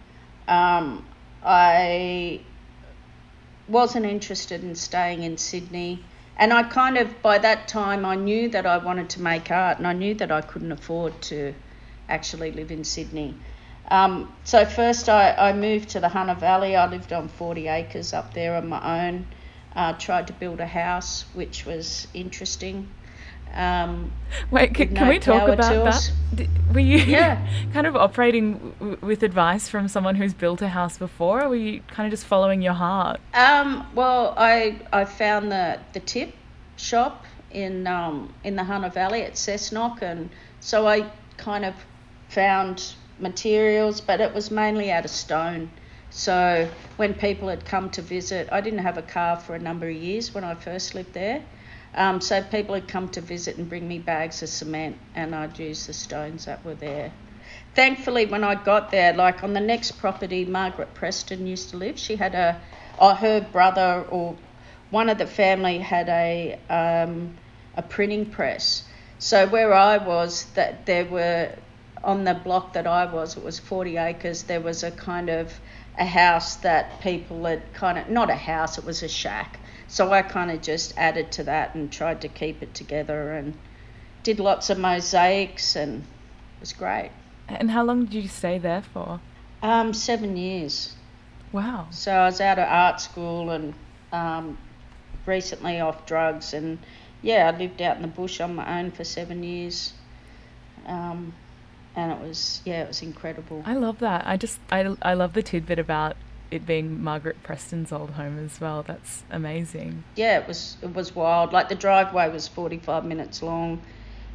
Um, 0.47 1.05
I 1.43 2.39
wasn't 3.67 4.05
interested 4.05 4.63
in 4.63 4.75
staying 4.75 5.23
in 5.23 5.37
Sydney. 5.37 6.03
And 6.37 6.53
I 6.53 6.63
kind 6.63 6.97
of, 6.97 7.21
by 7.21 7.39
that 7.39 7.67
time, 7.67 8.05
I 8.05 8.15
knew 8.15 8.49
that 8.49 8.65
I 8.65 8.77
wanted 8.77 9.09
to 9.11 9.21
make 9.21 9.49
art 9.49 9.77
and 9.77 9.87
I 9.87 9.93
knew 9.93 10.13
that 10.15 10.31
I 10.31 10.41
couldn't 10.41 10.71
afford 10.71 11.19
to 11.23 11.53
actually 12.07 12.51
live 12.51 12.71
in 12.71 12.83
Sydney. 12.83 13.35
Um, 13.89 14.33
so 14.43 14.65
first 14.65 15.09
I, 15.09 15.33
I 15.33 15.53
moved 15.53 15.89
to 15.89 15.99
the 15.99 16.09
Hunter 16.09 16.35
Valley. 16.35 16.75
I 16.75 16.87
lived 16.87 17.13
on 17.13 17.27
40 17.27 17.67
acres 17.67 18.13
up 18.13 18.33
there 18.33 18.55
on 18.55 18.67
my 18.67 19.07
own. 19.07 19.27
Uh, 19.75 19.93
tried 19.93 20.27
to 20.27 20.33
build 20.33 20.59
a 20.59 20.65
house, 20.65 21.25
which 21.33 21.65
was 21.65 22.07
interesting. 22.13 22.89
Um, 23.53 24.11
Wait, 24.51 24.73
can, 24.75 24.89
with 24.89 24.97
can 24.97 25.07
we 25.07 25.19
talk 25.19 25.47
about 25.47 25.71
tools. 25.71 26.11
that? 26.33 26.47
Were 26.73 26.79
you 26.79 26.97
Yeah. 26.97 27.47
kind 27.73 27.87
of 27.87 27.95
operating 27.95 28.73
w- 28.79 28.97
with 29.01 29.23
advice 29.23 29.67
from 29.69 29.87
someone 29.87 30.15
who's 30.15 30.33
built 30.33 30.61
a 30.61 30.67
house 30.69 30.97
before, 30.97 31.43
or 31.43 31.49
were 31.49 31.55
you 31.55 31.81
kind 31.87 32.05
of 32.07 32.11
just 32.11 32.25
following 32.25 32.61
your 32.61 32.73
heart? 32.73 33.19
Um, 33.33 33.87
well, 33.95 34.33
I 34.37 34.79
I 34.91 35.05
found 35.05 35.51
the 35.51 35.79
the 35.93 35.99
tip 35.99 36.33
shop 36.75 37.25
in 37.51 37.87
um, 37.87 38.33
in 38.43 38.55
the 38.55 38.63
Hunter 38.65 38.89
Valley 38.89 39.23
at 39.23 39.33
Cessnock, 39.33 40.01
and 40.01 40.29
so 40.59 40.87
I 40.87 41.09
kind 41.37 41.65
of 41.65 41.73
found 42.29 42.93
materials, 43.19 44.01
but 44.01 44.19
it 44.21 44.33
was 44.33 44.51
mainly 44.51 44.91
out 44.91 45.05
of 45.05 45.11
stone. 45.11 45.71
So 46.09 46.69
when 46.97 47.13
people 47.13 47.47
had 47.47 47.65
come 47.65 47.89
to 47.91 48.01
visit, 48.01 48.47
I 48.51 48.61
didn't 48.61 48.79
have 48.79 48.97
a 48.97 49.01
car 49.01 49.37
for 49.37 49.55
a 49.55 49.59
number 49.59 49.87
of 49.87 49.95
years 49.95 50.33
when 50.33 50.43
I 50.43 50.55
first 50.55 50.95
lived 50.95 51.13
there. 51.13 51.43
Um, 51.97 52.21
so 52.21 52.41
people 52.43 52.75
had 52.75 52.87
come 52.87 53.09
to 53.09 53.21
visit 53.21 53.57
and 53.57 53.67
bring 53.67 53.87
me 53.87 53.97
bags 53.97 54.43
of 54.43 54.49
cement, 54.49 54.97
and 55.15 55.33
I'd 55.33 55.57
use 55.57 55.87
the 55.87 55.93
stones 55.93 56.45
that 56.45 56.63
were 56.63 56.75
there. 56.75 57.11
Thankfully, 57.73 58.25
when 58.27 58.43
I 58.43 58.55
got 58.55 58.91
there, 58.91 59.13
like 59.13 59.43
on 59.43 59.53
the 59.53 59.59
next 59.59 59.93
property, 59.93 60.45
Margaret 60.45 60.93
Preston 60.93 61.47
used 61.47 61.71
to 61.71 61.77
live. 61.77 61.97
She 61.97 62.15
had 62.15 62.35
a, 62.35 62.61
or 62.99 63.15
her 63.15 63.41
brother 63.41 64.05
or 64.09 64.35
one 64.91 65.09
of 65.09 65.17
the 65.17 65.27
family 65.27 65.79
had 65.79 66.07
a 66.07 66.59
um, 66.69 67.35
a 67.75 67.81
printing 67.81 68.25
press. 68.25 68.83
So 69.19 69.47
where 69.47 69.73
I 69.73 69.97
was, 69.97 70.45
that 70.55 70.85
there 70.85 71.05
were 71.05 71.51
on 72.03 72.23
the 72.23 72.33
block 72.33 72.73
that 72.73 72.87
I 72.87 73.05
was, 73.05 73.37
it 73.37 73.43
was 73.43 73.59
40 73.59 73.97
acres. 73.97 74.43
There 74.43 74.61
was 74.61 74.83
a 74.83 74.91
kind 74.91 75.29
of 75.29 75.59
a 75.97 76.05
house 76.05 76.57
that 76.57 77.01
people 77.01 77.43
had 77.45 77.61
kind 77.73 77.97
of 77.97 78.09
not 78.09 78.29
a 78.29 78.35
house, 78.35 78.77
it 78.77 78.85
was 78.85 79.01
a 79.03 79.07
shack. 79.07 79.59
So 79.87 80.11
I 80.11 80.21
kind 80.21 80.51
of 80.51 80.61
just 80.61 80.93
added 80.97 81.31
to 81.33 81.43
that 81.43 81.75
and 81.75 81.91
tried 81.91 82.21
to 82.21 82.27
keep 82.27 82.61
it 82.61 82.73
together 82.73 83.33
and 83.33 83.53
did 84.23 84.39
lots 84.39 84.69
of 84.69 84.77
mosaics 84.77 85.75
and 85.75 86.01
it 86.01 86.59
was 86.59 86.73
great. 86.73 87.11
And 87.47 87.71
how 87.71 87.83
long 87.83 88.05
did 88.05 88.13
you 88.13 88.27
stay 88.27 88.57
there 88.57 88.81
for? 88.81 89.21
Um, 89.61 89.93
seven 89.93 90.35
years. 90.35 90.93
Wow. 91.51 91.87
So 91.91 92.11
I 92.11 92.25
was 92.25 92.41
out 92.41 92.59
of 92.59 92.67
art 92.67 92.99
school 92.99 93.51
and 93.51 93.73
um, 94.11 94.57
recently 95.25 95.79
off 95.79 96.05
drugs, 96.05 96.53
and 96.53 96.79
yeah, 97.21 97.51
I 97.53 97.57
lived 97.57 97.81
out 97.81 97.95
in 97.95 98.01
the 98.01 98.07
bush 98.07 98.41
on 98.41 98.55
my 98.55 98.79
own 98.79 98.91
for 98.91 99.03
seven 99.03 99.43
years. 99.43 99.93
Um, 100.85 101.33
and 101.95 102.11
it 102.11 102.19
was 102.19 102.61
yeah, 102.65 102.83
it 102.83 102.87
was 102.87 103.01
incredible. 103.01 103.63
I 103.65 103.73
love 103.73 103.99
that. 103.99 104.27
I 104.27 104.37
just 104.37 104.59
I, 104.71 104.95
I 105.01 105.13
love 105.13 105.33
the 105.33 105.41
tidbit 105.41 105.79
about 105.79 106.15
it 106.51 106.65
being 106.65 107.03
Margaret 107.03 107.41
Preston's 107.43 107.91
old 107.91 108.11
home 108.11 108.39
as 108.43 108.59
well. 108.61 108.83
That's 108.83 109.23
amazing. 109.29 110.03
yeah, 110.15 110.39
it 110.39 110.47
was 110.47 110.77
it 110.81 110.93
was 110.93 111.15
wild. 111.15 111.53
Like 111.53 111.69
the 111.69 111.75
driveway 111.75 112.29
was 112.29 112.47
45 112.47 113.05
minutes 113.05 113.41
long. 113.43 113.81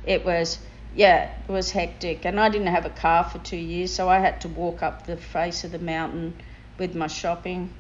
It 0.05 0.25
was 0.25 0.59
yeah, 0.95 1.31
it 1.49 1.51
was 1.51 1.71
hectic, 1.71 2.27
and 2.27 2.39
I 2.39 2.51
didn't 2.51 2.67
have 2.67 2.85
a 2.85 2.91
car 2.91 3.25
for 3.25 3.39
two 3.39 3.57
years, 3.57 3.93
so 3.93 4.09
I 4.09 4.19
had 4.19 4.43
to 4.43 4.49
walk 4.49 4.83
up 4.83 5.07
the 5.07 5.17
face 5.17 5.65
of 5.65 5.73
the 5.73 5.79
mountain 5.79 6.35
with 6.79 6.95
my 6.95 7.07
shopping. 7.07 7.73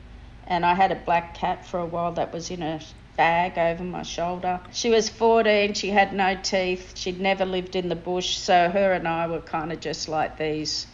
And 0.46 0.64
I 0.66 0.74
had 0.74 0.90
a 0.92 0.96
black 0.96 1.34
cat 1.34 1.66
for 1.66 1.78
a 1.78 1.86
while 1.86 2.12
that 2.12 2.32
was 2.32 2.50
in 2.50 2.62
a 2.62 2.80
bag 3.16 3.58
over 3.58 3.84
my 3.84 4.02
shoulder. 4.02 4.60
She 4.72 4.90
was 4.90 5.08
14, 5.08 5.74
she 5.74 5.90
had 5.90 6.14
no 6.14 6.36
teeth, 6.42 6.96
she'd 6.96 7.20
never 7.20 7.44
lived 7.44 7.76
in 7.76 7.88
the 7.88 7.94
bush, 7.94 8.36
so 8.38 8.70
her 8.70 8.92
and 8.92 9.06
I 9.06 9.26
were 9.28 9.40
kind 9.40 9.72
of 9.72 9.80
just 9.80 10.08
like 10.08 10.38
these 10.38 10.86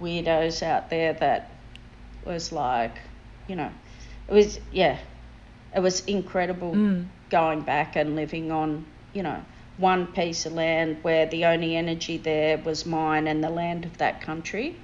weirdos 0.00 0.62
out 0.62 0.90
there 0.90 1.12
that 1.14 1.50
was 2.24 2.52
like, 2.52 2.92
you 3.48 3.56
know, 3.56 3.70
it 4.28 4.34
was, 4.34 4.60
yeah, 4.72 4.98
it 5.74 5.80
was 5.80 6.04
incredible 6.06 6.72
Mm. 6.74 7.06
going 7.30 7.60
back 7.62 7.96
and 7.96 8.14
living 8.16 8.50
on, 8.52 8.84
you 9.12 9.22
know, 9.22 9.42
one 9.78 10.06
piece 10.06 10.46
of 10.46 10.52
land 10.52 10.98
where 11.02 11.26
the 11.26 11.44
only 11.46 11.76
energy 11.76 12.18
there 12.18 12.58
was 12.58 12.84
mine 12.86 13.26
and 13.26 13.42
the 13.42 13.50
land 13.50 13.84
of 13.84 13.98
that 13.98 14.20
country. 14.20 14.76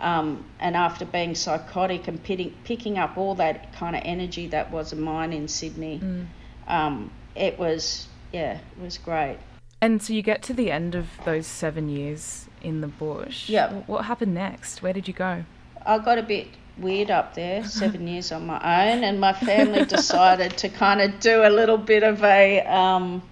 Um, 0.00 0.44
and 0.60 0.76
after 0.76 1.04
being 1.06 1.34
psychotic 1.34 2.06
and 2.08 2.22
picking, 2.22 2.54
picking 2.64 2.98
up 2.98 3.16
all 3.16 3.34
that 3.36 3.72
kind 3.74 3.96
of 3.96 4.02
energy 4.04 4.46
that 4.48 4.70
was 4.70 4.94
mine 4.94 5.32
in 5.32 5.48
Sydney, 5.48 6.00
Mm. 6.02 6.26
um, 6.68 7.10
it 7.34 7.58
was, 7.58 8.08
yeah, 8.32 8.58
it 8.58 8.82
was 8.82 8.98
great. 8.98 9.38
And 9.80 10.02
so 10.02 10.12
you 10.12 10.22
get 10.22 10.42
to 10.44 10.54
the 10.54 10.70
end 10.70 10.94
of 10.94 11.06
those 11.24 11.46
seven 11.46 11.88
years 11.88 12.46
in 12.62 12.80
the 12.80 12.88
bush. 12.88 13.48
Yeah. 13.48 13.72
What 13.86 14.06
happened 14.06 14.34
next? 14.34 14.82
Where 14.82 14.92
did 14.92 15.06
you 15.06 15.14
go? 15.14 15.44
I 15.86 15.98
got 15.98 16.18
a 16.18 16.22
bit 16.22 16.48
weird 16.76 17.10
up 17.10 17.34
there, 17.34 17.64
seven 17.64 18.08
years 18.08 18.32
on 18.32 18.46
my 18.46 18.56
own, 18.56 19.04
and 19.04 19.20
my 19.20 19.32
family 19.32 19.84
decided 19.84 20.58
to 20.58 20.68
kind 20.68 21.00
of 21.00 21.20
do 21.20 21.46
a 21.46 21.48
little 21.48 21.78
bit 21.78 22.02
of 22.02 22.22
a, 22.24 22.60
um, 22.66 23.22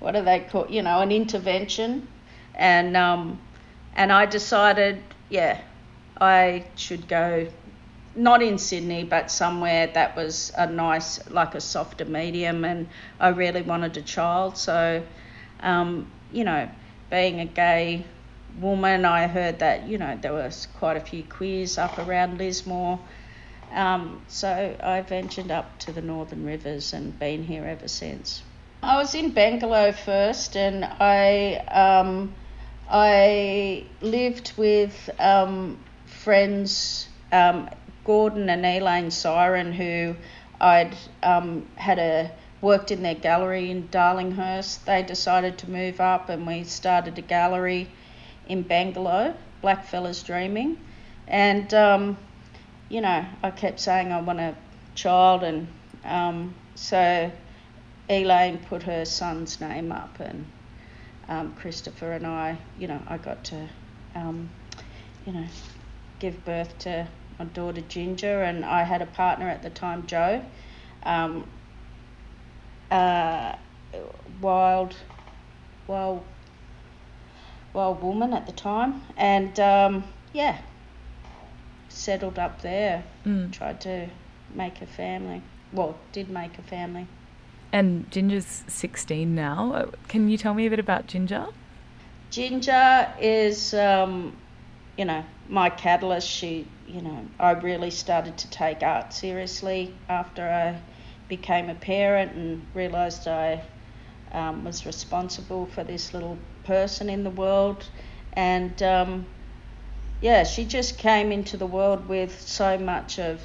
what 0.00 0.12
do 0.12 0.22
they 0.22 0.40
call, 0.40 0.66
you 0.68 0.82
know, 0.82 1.00
an 1.00 1.12
intervention, 1.12 2.08
and 2.54 2.96
um, 2.96 3.40
and 3.94 4.12
I 4.12 4.26
decided, 4.26 5.02
yeah, 5.28 5.60
I 6.20 6.64
should 6.74 7.06
go, 7.06 7.46
not 8.16 8.42
in 8.42 8.58
Sydney, 8.58 9.04
but 9.04 9.30
somewhere 9.30 9.86
that 9.86 10.16
was 10.16 10.52
a 10.56 10.66
nice, 10.66 11.30
like 11.30 11.54
a 11.54 11.60
softer 11.60 12.04
medium, 12.04 12.64
and 12.64 12.88
I 13.20 13.28
really 13.28 13.62
wanted 13.62 13.96
a 13.96 14.02
child, 14.02 14.58
so, 14.58 15.02
um, 15.60 16.10
you 16.32 16.44
know, 16.44 16.68
being 17.08 17.40
a 17.40 17.46
gay 17.46 18.04
woman, 18.58 19.04
I 19.04 19.26
heard 19.26 19.58
that 19.60 19.86
you 19.86 19.98
know 19.98 20.18
there 20.20 20.32
was 20.32 20.68
quite 20.78 20.96
a 20.96 21.00
few 21.00 21.22
queers 21.22 21.78
up 21.78 21.98
around 21.98 22.38
Lismore. 22.38 22.98
Um, 23.72 24.22
so 24.26 24.76
I 24.82 25.00
ventured 25.02 25.50
up 25.50 25.78
to 25.80 25.92
the 25.92 26.02
Northern 26.02 26.44
Rivers 26.44 26.92
and 26.92 27.16
been 27.18 27.44
here 27.44 27.64
ever 27.64 27.86
since. 27.86 28.42
I 28.82 28.96
was 28.96 29.14
in 29.14 29.32
Bangalow 29.32 29.94
first, 29.94 30.56
and 30.56 30.84
I 30.84 31.56
um, 31.68 32.34
I 32.88 33.84
lived 34.00 34.52
with 34.56 35.10
um, 35.18 35.78
friends 36.06 37.08
um, 37.30 37.68
Gordon 38.04 38.48
and 38.48 38.64
Elaine 38.64 39.10
Syron, 39.10 39.72
who 39.72 40.16
I'd 40.60 40.96
um, 41.22 41.66
had 41.76 41.98
a 41.98 42.32
worked 42.60 42.90
in 42.90 43.02
their 43.02 43.14
gallery 43.14 43.70
in 43.70 43.88
Darlinghurst. 43.88 44.84
They 44.84 45.02
decided 45.02 45.58
to 45.58 45.70
move 45.70 46.00
up, 46.00 46.28
and 46.28 46.46
we 46.46 46.64
started 46.64 47.18
a 47.18 47.22
gallery 47.22 47.88
in 48.48 48.64
Bangalow, 48.64 49.34
Blackfellas 49.62 50.24
Dreaming, 50.24 50.78
and 51.28 51.72
um, 51.74 52.16
you 52.88 53.00
know 53.00 53.24
I 53.42 53.50
kept 53.50 53.80
saying 53.80 54.12
I 54.12 54.20
want 54.20 54.40
a 54.40 54.54
child, 54.94 55.42
and 55.42 55.68
um, 56.04 56.54
so 56.74 57.30
Elaine 58.08 58.58
put 58.58 58.82
her 58.84 59.04
son's 59.04 59.60
name 59.60 59.92
up, 59.92 60.18
and 60.20 60.46
um, 61.30 61.54
Christopher 61.54 62.12
and 62.12 62.26
I, 62.26 62.58
you 62.76 62.88
know, 62.88 63.00
I 63.06 63.16
got 63.16 63.44
to, 63.44 63.68
um, 64.16 64.50
you 65.24 65.32
know, 65.32 65.46
give 66.18 66.44
birth 66.44 66.76
to 66.80 67.06
my 67.38 67.44
daughter 67.46 67.80
Ginger, 67.82 68.42
and 68.42 68.64
I 68.64 68.82
had 68.82 69.00
a 69.00 69.06
partner 69.06 69.48
at 69.48 69.62
the 69.62 69.70
time, 69.70 70.06
Joe. 70.06 70.44
Um, 71.04 71.48
uh, 72.90 73.54
wild, 74.40 74.96
wild, 75.86 76.24
wild 77.72 78.02
woman 78.02 78.32
at 78.32 78.46
the 78.46 78.52
time, 78.52 79.02
and 79.16 79.58
um, 79.60 80.04
yeah, 80.32 80.58
settled 81.88 82.38
up 82.38 82.62
there. 82.62 83.04
Mm. 83.24 83.52
Tried 83.52 83.80
to 83.82 84.08
make 84.54 84.80
a 84.82 84.86
family. 84.86 85.42
Well, 85.72 85.96
did 86.12 86.30
make 86.30 86.58
a 86.58 86.62
family. 86.62 87.06
And 87.72 88.10
Ginger's 88.10 88.64
16 88.66 89.34
now. 89.34 89.72
Uh, 89.72 89.90
Can 90.08 90.28
you 90.28 90.36
tell 90.36 90.54
me 90.54 90.66
a 90.66 90.70
bit 90.70 90.80
about 90.80 91.06
Ginger? 91.06 91.46
Ginger 92.30 93.12
is, 93.20 93.74
um, 93.74 94.36
you 94.96 95.04
know, 95.04 95.24
my 95.48 95.70
catalyst. 95.70 96.28
She, 96.28 96.66
you 96.88 97.00
know, 97.00 97.26
I 97.38 97.52
really 97.52 97.90
started 97.90 98.36
to 98.38 98.50
take 98.50 98.82
art 98.82 99.12
seriously 99.12 99.94
after 100.08 100.48
I 100.48 100.80
became 101.28 101.70
a 101.70 101.74
parent 101.76 102.32
and 102.32 102.66
realised 102.74 103.28
I 103.28 103.62
um, 104.32 104.64
was 104.64 104.84
responsible 104.84 105.66
for 105.66 105.84
this 105.84 106.12
little 106.12 106.38
person 106.70 107.10
in 107.10 107.24
the 107.24 107.30
world. 107.30 107.84
And 108.34 108.80
um, 108.80 109.26
yeah, 110.20 110.44
she 110.44 110.64
just 110.64 110.98
came 110.98 111.32
into 111.32 111.56
the 111.56 111.66
world 111.66 112.08
with 112.08 112.40
so 112.40 112.78
much 112.78 113.18
of 113.18 113.42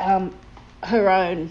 um, 0.00 0.34
her 0.82 1.10
own, 1.10 1.50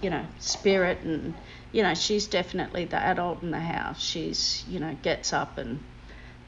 you 0.00 0.10
know, 0.10 0.26
spirit 0.40 0.98
and 1.04 1.32
you 1.70 1.82
know, 1.82 1.94
she's 1.94 2.26
definitely 2.26 2.84
the 2.86 2.98
adult 2.98 3.42
in 3.42 3.50
the 3.50 3.60
house. 3.60 4.02
She's, 4.02 4.64
you 4.68 4.78
know, 4.80 4.94
gets 5.02 5.32
up 5.32 5.56
and 5.58 5.80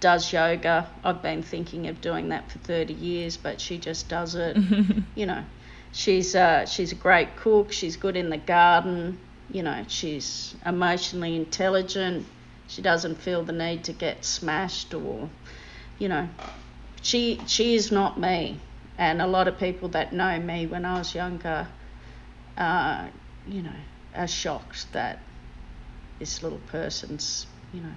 does 0.00 0.32
yoga. 0.32 0.86
I've 1.02 1.22
been 1.22 1.42
thinking 1.42 1.86
of 1.86 2.00
doing 2.00 2.28
that 2.28 2.50
for 2.50 2.58
30 2.58 2.92
years, 2.92 3.36
but 3.38 3.60
she 3.60 3.78
just 3.78 4.08
does 4.08 4.34
it. 4.34 4.58
you 5.14 5.26
know, 5.26 5.44
she's 5.92 6.34
uh, 6.34 6.66
she's 6.66 6.92
a 6.92 6.96
great 6.96 7.36
cook. 7.36 7.72
She's 7.72 7.96
good 7.96 8.16
in 8.16 8.28
the 8.28 8.36
garden. 8.36 9.18
You 9.50 9.62
know, 9.62 9.84
she's 9.88 10.56
emotionally 10.66 11.36
intelligent. 11.36 12.26
She 12.68 12.82
doesn't 12.82 13.16
feel 13.16 13.42
the 13.42 13.52
need 13.52 13.84
to 13.84 13.92
get 13.92 14.24
smashed 14.24 14.94
or, 14.94 15.28
you 15.98 16.08
know, 16.08 16.28
she 17.02 17.40
she 17.46 17.74
is 17.74 17.92
not 17.92 18.18
me, 18.18 18.58
and 18.96 19.20
a 19.20 19.26
lot 19.26 19.48
of 19.48 19.58
people 19.58 19.90
that 19.90 20.12
know 20.12 20.38
me 20.40 20.66
when 20.66 20.84
I 20.84 20.98
was 20.98 21.14
younger, 21.14 21.66
uh, 22.56 23.08
you 23.46 23.62
know, 23.62 23.80
are 24.14 24.26
shocked 24.26 24.92
that 24.92 25.18
this 26.18 26.42
little 26.42 26.60
person's, 26.68 27.46
you 27.72 27.80
know, 27.80 27.94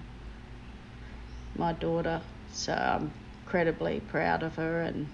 my 1.55 1.73
daughter. 1.73 2.21
So 2.51 2.73
I'm 2.73 3.11
incredibly 3.43 4.01
proud 4.01 4.43
of 4.43 4.55
her, 4.55 4.81
and 4.81 5.07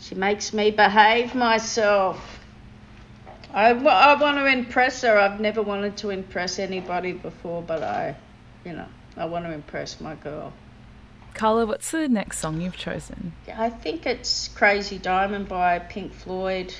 she 0.00 0.14
makes 0.14 0.52
me 0.52 0.70
behave 0.70 1.34
myself. 1.34 2.40
I, 3.52 3.70
I 3.70 4.20
want 4.20 4.38
to 4.38 4.46
impress 4.46 5.02
her. 5.02 5.16
I've 5.16 5.40
never 5.40 5.62
wanted 5.62 5.96
to 5.98 6.10
impress 6.10 6.58
anybody 6.58 7.12
before, 7.12 7.62
but 7.62 7.82
I, 7.82 8.16
you 8.68 8.74
know, 8.74 8.86
I 9.16 9.24
want 9.24 9.46
to 9.46 9.52
impress 9.52 9.98
my 9.98 10.14
girl. 10.14 10.52
Karla, 11.32 11.64
what's 11.64 11.90
the 11.90 12.06
next 12.06 12.38
song 12.38 12.60
you've 12.60 12.76
chosen? 12.76 13.32
I 13.56 13.70
think 13.70 14.04
it's 14.04 14.48
Crazy 14.48 14.98
Diamond 14.98 15.48
by 15.48 15.78
Pink 15.78 16.12
Floyd. 16.12 16.74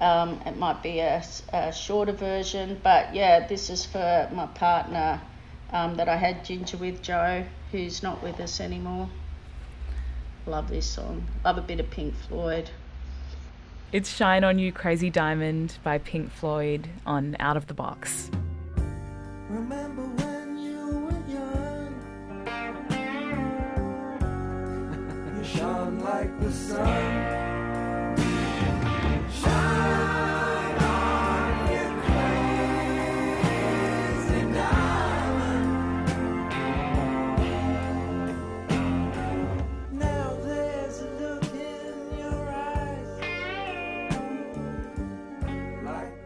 Um, 0.00 0.40
it 0.44 0.58
might 0.58 0.82
be 0.82 0.98
a, 0.98 1.22
a, 1.52 1.72
shorter 1.72 2.12
version, 2.12 2.78
but 2.82 3.14
yeah, 3.14 3.46
this 3.46 3.70
is 3.70 3.86
for 3.86 4.28
my 4.34 4.46
partner 4.46 5.20
um, 5.70 5.94
that 5.96 6.08
I 6.08 6.16
had 6.16 6.44
ginger 6.44 6.76
with, 6.76 7.00
Joe, 7.00 7.44
who's 7.72 8.02
not 8.02 8.22
with 8.22 8.38
us 8.40 8.60
anymore. 8.60 9.08
Love 10.46 10.68
this 10.68 10.86
song. 10.86 11.24
Love 11.44 11.56
a 11.56 11.62
bit 11.62 11.80
of 11.80 11.88
Pink 11.90 12.14
Floyd. 12.28 12.68
It's 13.92 14.14
Shine 14.14 14.44
On 14.44 14.58
You 14.58 14.72
Crazy 14.72 15.08
Diamond 15.08 15.78
by 15.82 15.98
Pink 15.98 16.32
Floyd 16.32 16.88
on 17.06 17.36
Out 17.38 17.56
of 17.56 17.68
the 17.68 17.74
Box. 17.74 18.30
Remember 19.48 20.03
shone 25.56 26.00
like 26.00 26.40
the 26.40 26.50
sun. 26.50 27.43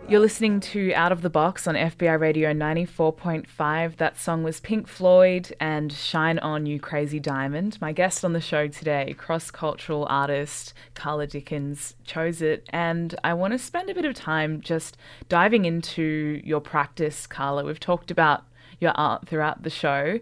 You're 0.09 0.21
listening 0.21 0.61
to 0.61 0.95
Out 0.95 1.13
of 1.13 1.21
the 1.21 1.29
Box 1.29 1.67
on 1.67 1.75
FBI 1.75 2.19
Radio 2.19 2.55
94.5. 2.55 3.97
That 3.99 4.19
song 4.19 4.43
was 4.43 4.59
Pink 4.59 4.89
Floyd 4.89 5.55
and 5.61 5.93
Shine 5.93 6.39
On 6.39 6.65
You 6.65 6.81
Crazy 6.81 7.21
Diamond. 7.21 7.77
My 7.83 7.93
guest 7.93 8.25
on 8.25 8.33
the 8.33 8.41
show 8.41 8.69
today, 8.69 9.15
cross 9.19 9.51
cultural 9.51 10.07
artist 10.09 10.73
Karla 10.95 11.27
Dickens, 11.27 11.95
chose 12.05 12.41
it. 12.41 12.67
And 12.71 13.17
I 13.23 13.35
want 13.35 13.53
to 13.53 13.59
spend 13.59 13.91
a 13.91 13.95
bit 13.95 14.07
of 14.07 14.15
time 14.15 14.63
just 14.63 14.97
diving 15.29 15.67
into 15.67 16.41
your 16.43 16.63
practice, 16.63 17.27
Karla. 17.27 17.63
We've 17.63 17.79
talked 17.79 18.11
about 18.11 18.45
your 18.81 18.93
art 18.93 19.29
throughout 19.29 19.63
the 19.63 19.69
show, 19.69 20.21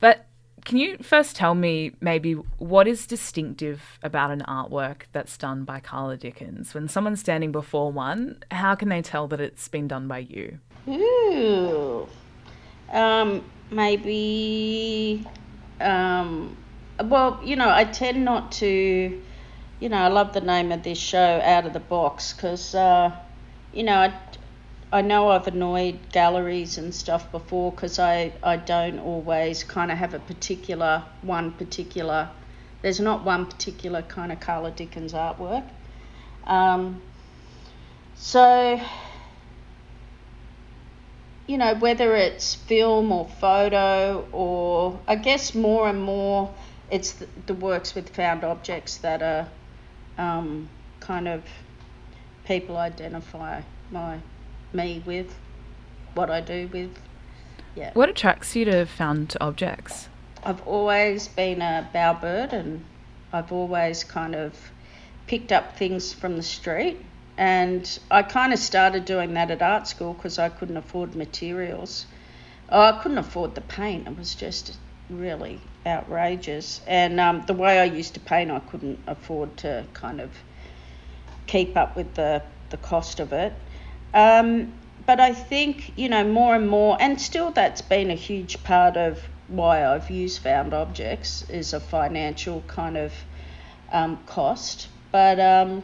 but 0.00 0.26
can 0.68 0.76
you 0.76 0.98
first 0.98 1.34
tell 1.34 1.54
me 1.54 1.92
maybe 1.98 2.34
what 2.58 2.86
is 2.86 3.06
distinctive 3.06 3.98
about 4.02 4.30
an 4.30 4.42
artwork 4.46 5.04
that's 5.12 5.38
done 5.38 5.64
by 5.64 5.80
Karla 5.80 6.18
Dickens? 6.18 6.74
When 6.74 6.88
someone's 6.88 7.20
standing 7.20 7.52
before 7.52 7.90
one, 7.90 8.42
how 8.50 8.74
can 8.74 8.90
they 8.90 9.00
tell 9.00 9.26
that 9.28 9.40
it's 9.40 9.66
been 9.66 9.88
done 9.88 10.08
by 10.08 10.18
you? 10.18 10.58
Ooh, 10.86 12.06
um, 12.92 13.42
maybe. 13.70 15.26
Um, 15.80 16.54
well, 17.02 17.40
you 17.42 17.56
know, 17.56 17.70
I 17.70 17.84
tend 17.84 18.26
not 18.26 18.52
to. 18.52 19.22
You 19.80 19.88
know, 19.88 19.96
I 19.96 20.08
love 20.08 20.34
the 20.34 20.42
name 20.42 20.70
of 20.70 20.82
this 20.82 20.98
show, 20.98 21.40
Out 21.42 21.64
of 21.64 21.72
the 21.72 21.80
Box, 21.80 22.34
because, 22.34 22.74
uh, 22.74 23.16
you 23.72 23.84
know, 23.84 23.94
I 23.94 24.12
I 24.90 25.02
know 25.02 25.28
I've 25.28 25.46
annoyed 25.46 25.98
galleries 26.12 26.78
and 26.78 26.94
stuff 26.94 27.30
before 27.30 27.72
because 27.72 27.98
I, 27.98 28.32
I 28.42 28.56
don't 28.56 28.98
always 28.98 29.62
kind 29.62 29.90
of 29.90 29.98
have 29.98 30.14
a 30.14 30.18
particular, 30.18 31.04
one 31.20 31.52
particular, 31.52 32.30
there's 32.80 32.98
not 32.98 33.22
one 33.22 33.44
particular 33.44 34.00
kind 34.00 34.32
of 34.32 34.40
Karla 34.40 34.70
Dickens 34.70 35.12
artwork. 35.12 35.68
Um, 36.44 37.02
so, 38.14 38.80
you 41.46 41.58
know, 41.58 41.74
whether 41.74 42.16
it's 42.16 42.54
film 42.54 43.12
or 43.12 43.28
photo 43.28 44.26
or 44.32 44.98
I 45.06 45.16
guess 45.16 45.54
more 45.54 45.86
and 45.88 46.02
more 46.02 46.54
it's 46.90 47.12
the, 47.12 47.28
the 47.44 47.54
works 47.54 47.94
with 47.94 48.08
found 48.08 48.42
objects 48.42 48.96
that 48.98 49.22
are 49.22 49.48
um, 50.16 50.70
kind 51.00 51.28
of 51.28 51.44
people 52.46 52.78
identify 52.78 53.60
my 53.90 54.20
me 54.72 55.02
with, 55.04 55.34
what 56.14 56.30
I 56.30 56.40
do 56.40 56.68
with. 56.72 56.90
Yeah. 57.74 57.92
What 57.94 58.08
attracts 58.08 58.56
you 58.56 58.64
to 58.66 58.86
found 58.86 59.36
objects? 59.40 60.08
I've 60.42 60.66
always 60.66 61.28
been 61.28 61.62
a 61.62 61.88
bowerbird 61.94 62.52
and 62.52 62.84
I've 63.32 63.52
always 63.52 64.04
kind 64.04 64.34
of 64.34 64.54
picked 65.26 65.52
up 65.52 65.76
things 65.76 66.12
from 66.12 66.36
the 66.36 66.42
street. 66.42 66.98
And 67.36 67.98
I 68.10 68.22
kind 68.22 68.52
of 68.52 68.58
started 68.58 69.04
doing 69.04 69.34
that 69.34 69.50
at 69.50 69.62
art 69.62 69.86
school 69.86 70.12
because 70.12 70.38
I 70.38 70.48
couldn't 70.48 70.76
afford 70.76 71.14
materials. 71.14 72.06
Oh, 72.68 72.80
I 72.80 73.00
couldn't 73.00 73.18
afford 73.18 73.54
the 73.54 73.60
paint. 73.60 74.08
It 74.08 74.18
was 74.18 74.34
just 74.34 74.76
really 75.08 75.60
outrageous. 75.86 76.80
And 76.86 77.20
um, 77.20 77.44
the 77.46 77.54
way 77.54 77.78
I 77.78 77.84
used 77.84 78.14
to 78.14 78.20
paint, 78.20 78.50
I 78.50 78.58
couldn't 78.58 78.98
afford 79.06 79.56
to 79.58 79.84
kind 79.94 80.20
of 80.20 80.30
keep 81.46 81.76
up 81.76 81.94
with 81.96 82.14
the, 82.14 82.42
the 82.70 82.76
cost 82.78 83.20
of 83.20 83.32
it. 83.32 83.52
Um, 84.14 84.72
but 85.06 85.20
I 85.20 85.32
think, 85.32 85.96
you 85.96 86.08
know, 86.08 86.24
more 86.24 86.54
and 86.54 86.68
more, 86.68 86.96
and 87.00 87.20
still 87.20 87.50
that's 87.50 87.82
been 87.82 88.10
a 88.10 88.14
huge 88.14 88.62
part 88.62 88.96
of 88.96 89.20
why 89.48 89.86
I've 89.86 90.10
used 90.10 90.42
found 90.42 90.74
objects 90.74 91.48
is 91.48 91.72
a 91.72 91.80
financial 91.80 92.62
kind 92.66 92.96
of 92.96 93.12
um, 93.90 94.18
cost. 94.26 94.88
But 95.10 95.40
um, 95.40 95.82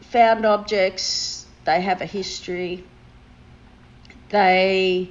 found 0.00 0.46
objects, 0.46 1.46
they 1.64 1.80
have 1.80 2.00
a 2.00 2.06
history, 2.06 2.84
they 4.30 5.10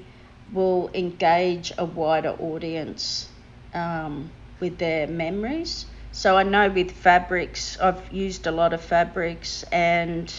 will 0.51 0.89
engage 0.93 1.71
a 1.77 1.85
wider 1.85 2.31
audience 2.39 3.29
um, 3.73 4.31
with 4.59 4.77
their 4.77 5.07
memories. 5.07 5.85
So 6.11 6.38
I 6.38 6.43
know 6.43 6.69
with 6.69 6.91
fabrics, 6.91 7.77
I've 7.79 8.11
used 8.11 8.47
a 8.47 8.51
lot 8.51 8.73
of 8.73 8.81
fabrics 8.81 9.63
and 9.71 10.33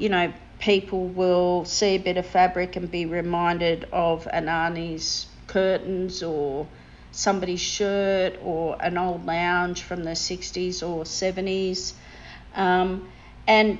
you 0.00 0.08
know, 0.08 0.32
people 0.58 1.06
will 1.06 1.64
see 1.66 1.96
a 1.96 1.98
bit 1.98 2.16
of 2.16 2.26
fabric 2.26 2.74
and 2.76 2.90
be 2.90 3.04
reminded 3.04 3.86
of 3.92 4.26
an 4.32 4.46
Arnie's 4.46 5.26
curtains 5.46 6.22
or 6.22 6.66
somebody's 7.12 7.60
shirt 7.60 8.38
or 8.42 8.76
an 8.80 8.96
old 8.96 9.26
lounge 9.26 9.82
from 9.82 10.04
the 10.04 10.12
60s 10.12 10.82
or 10.82 11.04
70s. 11.04 11.92
Um, 12.54 13.08
and 13.46 13.78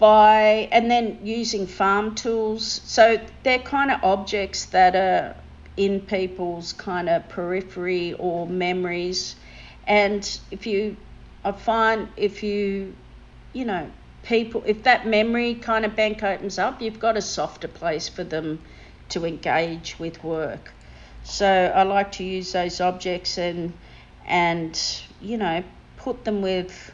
by 0.00 0.68
and 0.72 0.90
then 0.90 1.20
using 1.22 1.66
farm 1.66 2.16
tools. 2.16 2.80
So 2.84 3.20
they're 3.44 3.58
kind 3.60 3.92
of 3.92 4.02
objects 4.02 4.66
that 4.66 4.96
are 4.96 5.36
in 5.76 6.00
people's 6.00 6.72
kind 6.72 7.08
of 7.08 7.28
periphery 7.28 8.14
or 8.14 8.48
memories. 8.48 9.36
And 9.86 10.28
if 10.50 10.66
you, 10.66 10.96
I 11.44 11.52
find 11.52 12.08
if 12.16 12.42
you, 12.42 12.94
you 13.52 13.64
know, 13.64 13.90
people, 14.24 14.62
if 14.66 14.82
that 14.84 15.06
memory 15.06 15.54
kind 15.54 15.84
of 15.84 15.94
bank 15.94 16.22
opens 16.22 16.58
up, 16.58 16.80
you've 16.80 16.98
got 16.98 17.16
a 17.16 17.22
softer 17.22 17.68
place 17.68 18.08
for 18.08 18.24
them 18.24 18.60
to 19.10 19.24
engage 19.24 19.98
with 19.98 20.22
work. 20.24 20.72
So 21.22 21.46
I 21.74 21.82
like 21.84 22.12
to 22.12 22.24
use 22.24 22.52
those 22.52 22.80
objects 22.80 23.38
and 23.38 23.72
and 24.26 25.02
you 25.20 25.36
know 25.36 25.62
put 25.96 26.24
them 26.24 26.40
with 26.40 26.92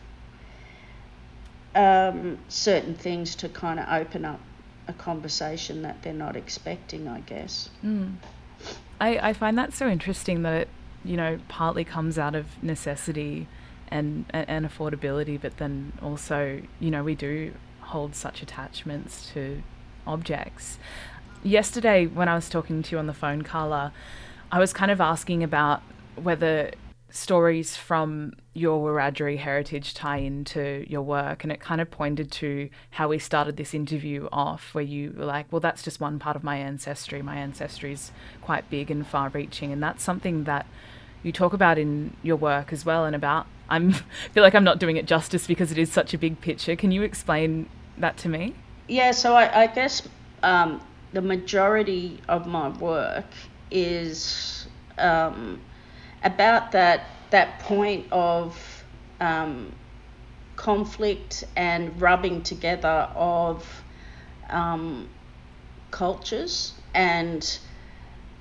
um, 1.75 2.39
certain 2.49 2.95
things 2.95 3.35
to 3.37 3.49
kind 3.49 3.79
of 3.79 3.89
open 3.89 4.25
up 4.25 4.41
a 4.89 4.93
conversation 4.93 5.83
that 5.83 6.03
they're 6.03 6.13
not 6.13 6.37
expecting, 6.37 7.07
I 7.09 7.21
guess. 7.21 7.71
Mm. 7.85 8.17
I, 9.01 9.31
I 9.31 9.33
find 9.33 9.57
that 9.59 9.73
so 9.73 9.89
interesting 9.89 10.43
that 10.43 10.63
it, 10.63 10.69
you 11.05 11.17
know, 11.17 11.39
partly 11.49 11.85
comes 11.85 12.19
out 12.19 12.35
of 12.35 12.63
necessity 12.63 13.47
and, 13.91 14.25
and 14.33 14.67
affordability, 14.67 15.41
but 15.41 15.57
then 15.59 15.93
also, 16.03 16.63
you 16.79 16.91
know, 16.91 17.03
we 17.03 17.15
do 17.15 17.53
hold 17.81 18.15
such 18.15 18.43
attachments 18.43 19.31
to 19.33 19.63
objects. 20.07 20.79
Yesterday, 21.43 22.07
when 22.07 22.29
I 22.29 22.35
was 22.35 22.49
talking 22.49 22.83
to 22.83 22.93
you 22.93 22.99
on 22.99 23.07
the 23.07 23.15
phone, 23.15 23.43
Karla, 23.43 23.93
I 24.53 24.59
was 24.59 24.73
kind 24.73 24.91
of 24.91 25.01
asking 25.01 25.43
about 25.43 25.83
whether 26.17 26.73
stories 27.11 27.77
from 27.77 28.33
your 28.53 28.85
Wiradjuri 28.85 29.39
heritage 29.39 29.95
tie 29.95 30.19
into 30.19 30.85
your 30.89 31.03
work, 31.03 31.43
and 31.43 31.53
it 31.53 31.61
kind 31.61 31.81
of 31.81 31.91
pointed 31.91 32.31
to 32.33 32.69
how 32.91 33.09
we 33.09 33.19
started 33.19 33.57
this 33.57 33.75
interview 33.75 34.29
off, 34.31 34.75
where 34.75 34.85
you 34.85 35.15
were 35.17 35.25
like, 35.25 35.47
"Well, 35.51 35.61
that's 35.61 35.83
just 35.83 36.01
one 36.01 36.19
part 36.19 36.37
of 36.37 36.45
my 36.45 36.57
ancestry. 36.57 37.23
My 37.23 37.37
ancestry 37.37 37.93
is 37.93 38.13
quite 38.43 38.71
big 38.71 38.91
and 38.91 39.07
far-reaching, 39.07 39.73
and 39.73 39.83
that's 39.83 40.03
something 40.03 40.45
that 40.45 40.67
you 41.23 41.33
talk 41.33 41.53
about 41.53 41.79
in 41.79 42.17
your 42.23 42.37
work 42.37 42.73
as 42.73 42.85
well, 42.85 43.05
and 43.05 43.15
about 43.15 43.47
I 43.71 43.93
feel 44.33 44.43
like 44.43 44.55
I'm 44.55 44.65
not 44.65 44.81
doing 44.81 44.97
it 44.97 45.07
justice 45.07 45.47
because 45.47 45.71
it 45.71 45.79
is 45.79 45.93
such 45.93 46.13
a 46.13 46.19
big 46.19 46.41
picture. 46.41 46.75
Can 46.75 46.91
you 46.91 47.03
explain 47.03 47.69
that 47.99 48.17
to 48.19 48.29
me? 48.29 48.55
Yeah, 48.89 49.13
so 49.13 49.35
I, 49.35 49.63
I 49.63 49.67
guess 49.69 50.09
um, 50.43 50.81
the 51.13 51.23
majority 51.23 52.21
of 52.29 52.47
my 52.47 52.69
work 52.69 53.27
is 53.71 54.67
um, 54.99 55.61
about 56.25 56.73
that 56.73 57.05
that 57.31 57.61
point 57.61 58.07
of 58.11 58.85
um, 59.21 59.73
conflict 60.57 61.45
and 61.55 62.01
rubbing 62.01 62.43
together 62.43 63.09
of 63.15 63.85
um, 64.49 65.09
cultures 65.93 66.75
and 66.93 67.61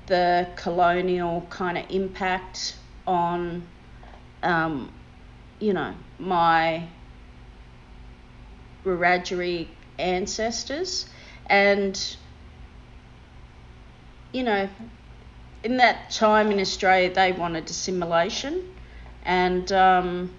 the 0.09 0.47
colonial 0.57 1.45
kind 1.49 1.77
of 1.77 1.85
impact 1.89 2.75
on, 3.07 3.63
um, 4.43 4.91
you 5.59 5.71
know, 5.71 5.93
my 6.17 6.87
Wiradjuri 8.83 9.67
ancestors. 9.97 11.05
And, 11.45 12.17
you 14.33 14.43
know, 14.43 14.67
in 15.63 15.77
that 15.77 16.11
time 16.11 16.51
in 16.51 16.59
Australia, 16.59 17.13
they 17.13 17.31
wanted 17.31 17.69
assimilation. 17.69 18.63
And 19.23 19.71
um, 19.71 20.33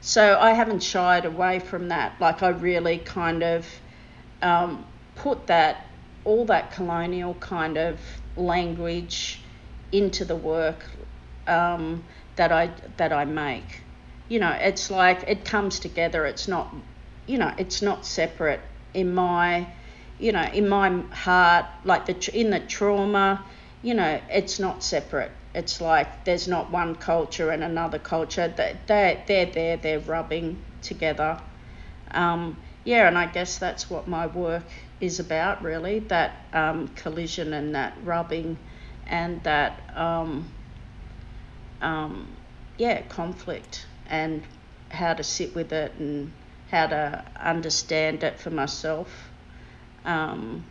so 0.00 0.38
I 0.40 0.52
haven't 0.52 0.82
shied 0.82 1.24
away 1.24 1.58
from 1.60 1.88
that. 1.88 2.20
Like, 2.20 2.42
I 2.42 2.48
really 2.48 2.98
kind 2.98 3.42
of 3.42 3.66
um, 4.40 4.84
put 5.16 5.46
that, 5.46 5.86
all 6.24 6.44
that 6.46 6.72
colonial 6.72 7.34
kind 7.34 7.76
of 7.76 7.98
language 8.36 9.40
into 9.90 10.24
the 10.24 10.36
work 10.36 10.84
um, 11.46 12.04
that 12.36 12.52
I 12.52 12.70
that 12.96 13.12
I 13.12 13.24
make. 13.24 13.82
You 14.28 14.40
know, 14.40 14.50
it's 14.50 14.90
like 14.90 15.24
it 15.26 15.44
comes 15.44 15.78
together. 15.78 16.24
It's 16.24 16.48
not, 16.48 16.74
you 17.26 17.38
know, 17.38 17.52
it's 17.58 17.82
not 17.82 18.06
separate 18.06 18.60
in 18.94 19.14
my, 19.14 19.66
you 20.18 20.32
know, 20.32 20.42
in 20.42 20.68
my 20.68 21.00
heart. 21.12 21.66
Like 21.84 22.06
the 22.06 22.30
in 22.38 22.50
the 22.50 22.60
trauma, 22.60 23.44
you 23.82 23.94
know, 23.94 24.20
it's 24.30 24.58
not 24.58 24.82
separate. 24.82 25.32
It's 25.54 25.80
like 25.80 26.24
there's 26.24 26.48
not 26.48 26.70
one 26.70 26.94
culture 26.94 27.50
and 27.50 27.62
another 27.62 27.98
culture. 27.98 28.48
They 28.48 28.76
they 28.86 29.22
they're 29.26 29.46
there. 29.46 29.76
They're 29.76 30.00
rubbing 30.00 30.62
together. 30.80 31.38
Um, 32.12 32.56
yeah, 32.84 33.06
and 33.06 33.16
I 33.16 33.26
guess 33.26 33.58
that's 33.58 33.88
what 33.90 34.08
my 34.08 34.26
work 34.26 34.64
is 35.02 35.20
about, 35.20 35.62
really. 35.62 35.98
That 35.98 36.46
um, 36.54 36.88
collision 36.88 37.52
and 37.52 37.74
that 37.74 37.98
rubbing, 38.04 38.56
and 39.06 39.42
that 39.42 39.82
um, 39.94 40.48
um, 41.82 42.28
yeah 42.78 43.02
conflict 43.02 43.86
and 44.06 44.42
how 44.90 45.12
to 45.14 45.22
sit 45.22 45.54
with 45.54 45.72
it 45.72 45.92
and 45.98 46.32
how 46.70 46.86
to 46.86 47.24
understand 47.38 48.22
it 48.22 48.38
for 48.38 48.50
myself. 48.50 49.30
Um, 50.04 50.64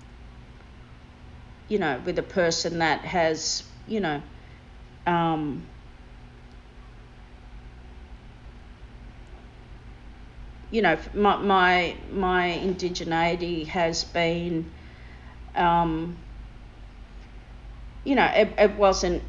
you 1.67 1.79
know, 1.79 2.01
with 2.05 2.17
a 2.19 2.23
person 2.23 2.79
that 2.79 3.01
has, 3.01 3.63
you 3.87 3.99
know, 3.99 4.21
you 10.71 10.81
know, 10.81 10.97
my 11.13 11.35
my, 11.37 11.95
my 12.11 12.59
indigeneity 12.63 13.67
has 13.67 14.05
been, 14.05 14.71
um, 15.53 16.17
you 18.05 18.15
know, 18.15 18.25
it, 18.25 18.53
it 18.57 18.75
wasn't 18.75 19.21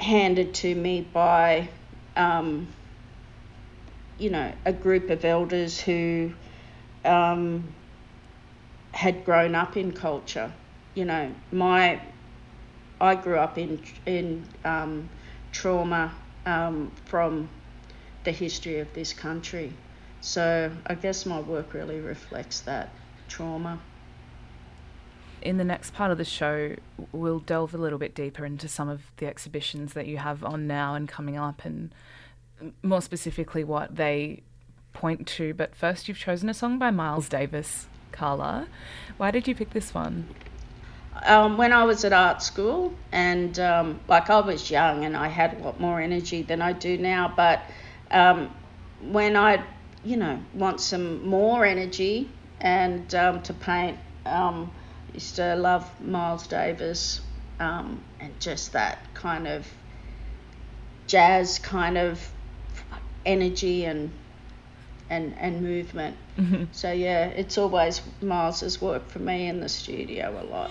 handed 0.00 0.54
to 0.54 0.74
me 0.74 1.02
by, 1.02 1.68
um, 2.16 2.66
you 4.18 4.30
know, 4.30 4.52
a 4.64 4.72
group 4.72 5.10
of 5.10 5.24
elders 5.24 5.78
who 5.78 6.32
um, 7.04 7.68
had 8.92 9.24
grown 9.24 9.54
up 9.54 9.76
in 9.76 9.92
culture. 9.92 10.50
You 10.94 11.04
know, 11.04 11.34
my 11.52 12.00
I 13.00 13.14
grew 13.16 13.36
up 13.36 13.58
in 13.58 13.82
in 14.06 14.46
um, 14.64 15.10
trauma 15.52 16.14
um, 16.46 16.90
from 17.04 17.50
the 18.24 18.30
history 18.32 18.78
of 18.78 18.92
this 18.94 19.12
country. 19.12 19.74
So 20.24 20.70
I 20.86 20.94
guess 20.94 21.26
my 21.26 21.38
work 21.38 21.74
really 21.74 22.00
reflects 22.00 22.60
that 22.60 22.88
trauma. 23.28 23.78
In 25.42 25.58
the 25.58 25.64
next 25.64 25.92
part 25.92 26.10
of 26.10 26.16
the 26.16 26.24
show, 26.24 26.76
we'll 27.12 27.40
delve 27.40 27.74
a 27.74 27.76
little 27.76 27.98
bit 27.98 28.14
deeper 28.14 28.46
into 28.46 28.66
some 28.66 28.88
of 28.88 29.02
the 29.18 29.26
exhibitions 29.26 29.92
that 29.92 30.06
you 30.06 30.16
have 30.16 30.42
on 30.42 30.66
now 30.66 30.94
and 30.94 31.06
coming 31.06 31.36
up, 31.36 31.66
and 31.66 31.94
more 32.82 33.02
specifically 33.02 33.64
what 33.64 33.96
they 33.96 34.42
point 34.94 35.26
to. 35.26 35.52
But 35.52 35.76
first, 35.76 36.08
you've 36.08 36.18
chosen 36.18 36.48
a 36.48 36.54
song 36.54 36.78
by 36.78 36.90
Miles 36.90 37.28
Davis, 37.28 37.86
Karla. 38.10 38.66
Why 39.18 39.30
did 39.30 39.46
you 39.46 39.54
pick 39.54 39.70
this 39.74 39.92
one? 39.92 40.26
Um, 41.26 41.58
when 41.58 41.70
I 41.70 41.84
was 41.84 42.02
at 42.02 42.14
art 42.14 42.42
school, 42.42 42.94
and 43.12 43.58
um, 43.58 44.00
like 44.08 44.30
I 44.30 44.40
was 44.40 44.70
young 44.70 45.04
and 45.04 45.18
I 45.18 45.28
had 45.28 45.60
a 45.60 45.62
lot 45.62 45.78
more 45.78 46.00
energy 46.00 46.40
than 46.40 46.62
I 46.62 46.72
do 46.72 46.96
now, 46.96 47.30
but 47.36 47.60
um, 48.10 48.50
when 49.02 49.36
I, 49.36 49.62
you 50.04 50.16
know, 50.16 50.38
want 50.54 50.80
some 50.80 51.26
more 51.26 51.64
energy 51.64 52.28
and 52.60 53.14
um, 53.14 53.42
to 53.42 53.52
paint, 53.54 53.98
um, 54.26 54.70
used 55.12 55.36
to 55.36 55.54
love 55.56 55.88
Miles 56.00 56.46
Davis 56.46 57.20
um, 57.60 58.02
and 58.20 58.38
just 58.40 58.72
that 58.72 58.98
kind 59.14 59.46
of 59.46 59.66
jazz 61.06 61.58
kind 61.58 61.98
of 61.98 62.30
energy 63.24 63.84
and 63.84 64.10
and 65.10 65.34
and 65.38 65.62
movement. 65.62 66.16
Mm-hmm. 66.38 66.64
So 66.72 66.92
yeah, 66.92 67.26
it's 67.26 67.58
always 67.58 68.00
Miles's 68.20 68.80
work 68.80 69.08
for 69.08 69.18
me 69.18 69.46
in 69.48 69.60
the 69.60 69.68
studio 69.68 70.40
a 70.40 70.44
lot. 70.44 70.70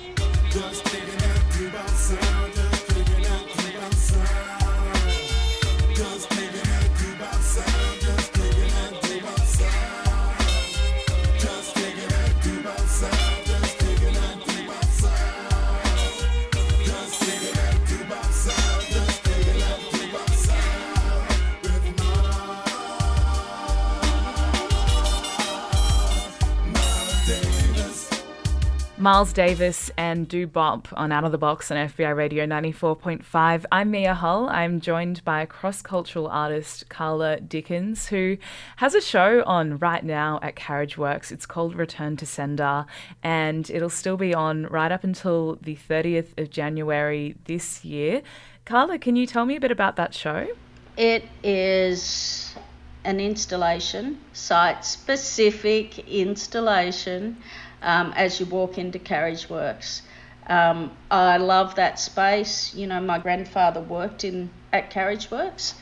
Miles 29.04 29.34
Davis 29.34 29.92
and 29.98 30.30
Doo-Bop 30.30 30.88
on 30.94 31.12
Out 31.12 31.26
of 31.26 31.34
the 31.34 31.38
Box 31.38 31.70
on 31.70 31.76
FBI 31.76 32.16
Radio 32.16 32.46
94.5. 32.46 33.66
I'm 33.70 33.92
Mia 33.92 34.14
Hull. 34.14 34.48
I'm 34.48 34.80
joined 34.80 35.26
by 35.26 35.46
cross 35.46 35.82
cultural 35.82 36.28
artist 36.28 36.88
Karla 36.88 37.42
Dickens, 37.42 38.08
who 38.08 38.38
has 38.78 38.96
a 38.96 39.02
show 39.02 39.44
on 39.46 39.78
right 39.78 40.06
now 40.06 40.40
at 40.42 40.56
Carriage 40.56 40.98
Works. 40.98 41.34
It's 41.34 41.46
called 41.46 41.76
Return 41.76 42.16
to 42.16 42.26
Sender, 42.26 42.86
and 43.22 43.70
it'll 43.70 43.90
still 43.90 44.16
be 44.16 44.34
on 44.34 44.68
right 44.68 44.90
up 44.90 45.04
until 45.04 45.58
the 45.62 45.76
30th 45.76 46.40
of 46.40 46.50
January 46.50 47.36
this 47.44 47.84
year. 47.84 48.22
Karla, 48.64 48.98
can 48.98 49.18
you 49.18 49.28
tell 49.28 49.46
me 49.46 49.58
a 49.58 49.60
bit 49.60 49.72
about 49.72 49.98
that 49.98 50.14
show? 50.14 50.48
It 50.96 51.26
is 51.44 52.56
an 53.04 53.20
installation, 53.20 54.22
site 54.32 54.86
specific 54.86 56.00
installation 56.08 57.36
um, 57.84 58.14
as 58.16 58.40
you 58.40 58.46
walk 58.48 58.78
into 58.78 58.98
Carriage 58.98 59.50
Works. 59.50 60.02
Um, 60.48 60.92
I 61.12 61.38
love 61.38 61.76
that 61.76 62.00
space. 62.00 62.74
You 62.74 62.88
know, 62.88 63.00
my 63.00 63.20
grandfather 63.20 63.80
worked 63.80 64.24
in 64.24 64.50
at 64.72 64.90
Carriage 64.90 65.30
Works 65.30 65.76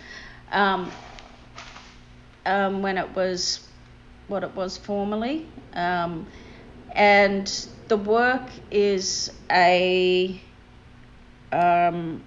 um, 0.52 0.92
um 2.46 2.82
when 2.82 2.98
it 2.98 3.16
was 3.16 3.66
what 4.28 4.44
it 4.44 4.56
was 4.56 4.78
formerly, 4.78 5.48
um, 5.74 6.28
and 6.94 7.68
the 7.88 7.98
work 7.98 8.50
is 8.72 9.32
a 9.52 10.42
um, 11.52 12.24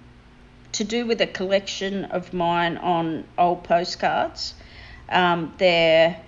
to 0.71 0.83
do 0.83 1.05
with 1.05 1.21
a 1.21 1.27
collection 1.27 2.05
of 2.05 2.33
mine 2.33 2.77
on 2.77 3.25
old 3.37 3.63
postcards. 3.63 4.53
they're 5.57 6.21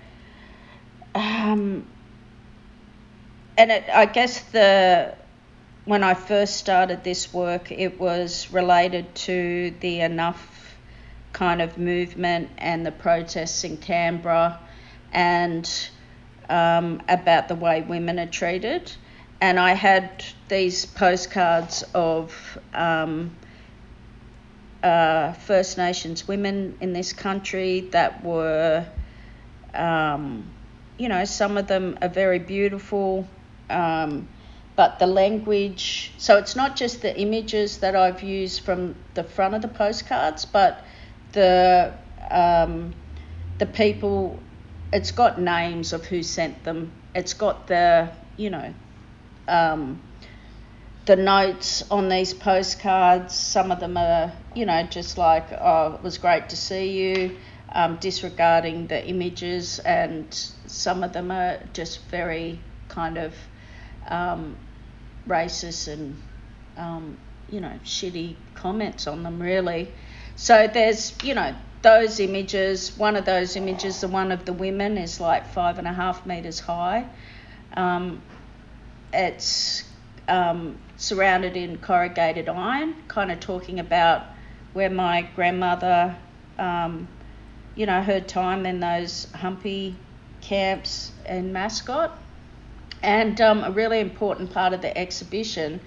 um, 1.14 1.86
and 3.58 3.72
it, 3.72 3.84
I 3.92 4.06
guess 4.06 4.40
the 4.52 5.14
when 5.84 6.04
I 6.04 6.14
first 6.14 6.56
started 6.56 7.02
this 7.02 7.32
work, 7.34 7.72
it 7.72 7.98
was 7.98 8.52
related 8.52 9.14
to 9.26 9.74
the 9.80 10.00
enough 10.00 10.76
kind 11.32 11.60
of 11.60 11.76
movement 11.78 12.50
and 12.58 12.86
the 12.86 12.92
protests 12.92 13.64
in 13.64 13.78
Canberra, 13.78 14.60
and 15.12 15.68
um, 16.48 17.02
about 17.08 17.48
the 17.48 17.54
way 17.54 17.82
women 17.82 18.18
are 18.18 18.26
treated. 18.26 18.92
And 19.40 19.58
I 19.58 19.72
had 19.72 20.24
these 20.48 20.86
postcards 20.86 21.84
of 21.94 22.58
um, 22.74 23.34
uh, 24.82 25.32
First 25.32 25.78
Nations 25.78 26.28
women 26.28 26.76
in 26.80 26.92
this 26.92 27.12
country 27.12 27.80
that 27.92 28.22
were, 28.22 28.86
um, 29.74 30.44
you 30.98 31.08
know, 31.08 31.24
some 31.24 31.56
of 31.56 31.66
them 31.66 31.98
are 32.02 32.08
very 32.08 32.38
beautiful, 32.40 33.26
um, 33.70 34.28
but 34.76 34.98
the 34.98 35.06
language. 35.06 36.12
So 36.18 36.38
it's 36.38 36.54
not 36.54 36.76
just 36.76 37.02
the 37.02 37.18
images 37.18 37.78
that 37.78 37.96
I've 37.96 38.22
used 38.22 38.60
from 38.60 38.94
the 39.14 39.24
front 39.24 39.54
of 39.54 39.62
the 39.62 39.68
postcards, 39.68 40.44
but 40.44 40.84
the 41.32 41.92
um, 42.30 42.94
the 43.58 43.66
people. 43.66 44.38
It's 44.90 45.10
got 45.10 45.38
names 45.38 45.92
of 45.92 46.06
who 46.06 46.22
sent 46.22 46.64
them. 46.64 46.92
It's 47.14 47.34
got 47.34 47.66
the 47.66 48.10
you 48.36 48.50
know. 48.50 48.74
Um, 49.48 50.00
the 51.08 51.16
notes 51.16 51.82
on 51.90 52.10
these 52.10 52.34
postcards, 52.34 53.34
some 53.34 53.72
of 53.72 53.80
them 53.80 53.96
are, 53.96 54.30
you 54.54 54.66
know, 54.66 54.82
just 54.82 55.16
like, 55.16 55.46
oh, 55.52 55.94
it 55.94 56.02
was 56.02 56.18
great 56.18 56.50
to 56.50 56.56
see 56.56 57.00
you, 57.00 57.38
um, 57.72 57.96
disregarding 57.96 58.88
the 58.88 59.06
images, 59.08 59.78
and 59.78 60.34
some 60.66 61.02
of 61.02 61.14
them 61.14 61.30
are 61.30 61.60
just 61.72 62.04
very 62.10 62.60
kind 62.88 63.16
of 63.16 63.34
um, 64.08 64.56
racist 65.26 65.92
and, 65.92 66.20
um, 66.76 67.16
you 67.50 67.60
know, 67.60 67.78
shitty 67.84 68.36
comments 68.54 69.06
on 69.06 69.22
them, 69.22 69.40
really. 69.40 69.92
So 70.36 70.66
there's, 70.66 71.14
you 71.22 71.34
know, 71.34 71.54
those 71.82 72.20
images, 72.20 72.96
one 72.96 73.16
of 73.16 73.24
those 73.24 73.56
images, 73.56 74.00
the 74.00 74.08
one 74.08 74.32
of 74.32 74.44
the 74.44 74.52
women, 74.52 74.98
is 74.98 75.20
like 75.20 75.46
five 75.46 75.78
and 75.78 75.86
a 75.86 75.92
half 75.92 76.26
metres 76.26 76.60
high. 76.60 77.06
Um, 77.76 78.22
it's 79.12 79.84
um, 80.28 80.78
surrounded 80.96 81.56
in 81.56 81.78
corrugated 81.78 82.48
iron, 82.48 82.94
kind 83.08 83.30
of 83.30 83.40
talking 83.40 83.80
about 83.80 84.24
where 84.72 84.90
my 84.90 85.22
grandmother, 85.34 86.16
um, 86.58 87.08
you 87.74 87.86
know, 87.86 88.02
her 88.02 88.20
time 88.20 88.66
in 88.66 88.80
those 88.80 89.26
humpy 89.32 89.96
camps 90.40 91.12
in 91.26 91.52
Mascot. 91.52 92.16
And 93.02 93.40
um, 93.40 93.64
a 93.64 93.70
really 93.70 94.00
important 94.00 94.52
part 94.52 94.72
of 94.72 94.82
the 94.82 94.96
exhibition, 94.96 95.80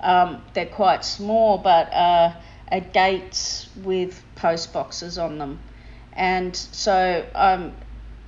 um, 0.00 0.42
they're 0.54 0.66
quite 0.66 1.04
small, 1.04 1.58
but 1.58 1.92
uh, 1.92 2.34
are 2.70 2.80
gates 2.80 3.68
with 3.82 4.22
post 4.36 4.72
boxes 4.72 5.18
on 5.18 5.38
them. 5.38 5.60
And 6.12 6.54
so 6.54 7.26
um, 7.34 7.72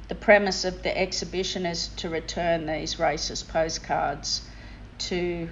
the 0.08 0.14
premise 0.14 0.64
of 0.64 0.82
the 0.82 0.96
exhibition 0.96 1.66
is 1.66 1.88
to 1.96 2.08
return 2.08 2.66
these 2.66 2.96
racist 2.96 3.48
postcards 3.48 4.42
to 4.98 5.48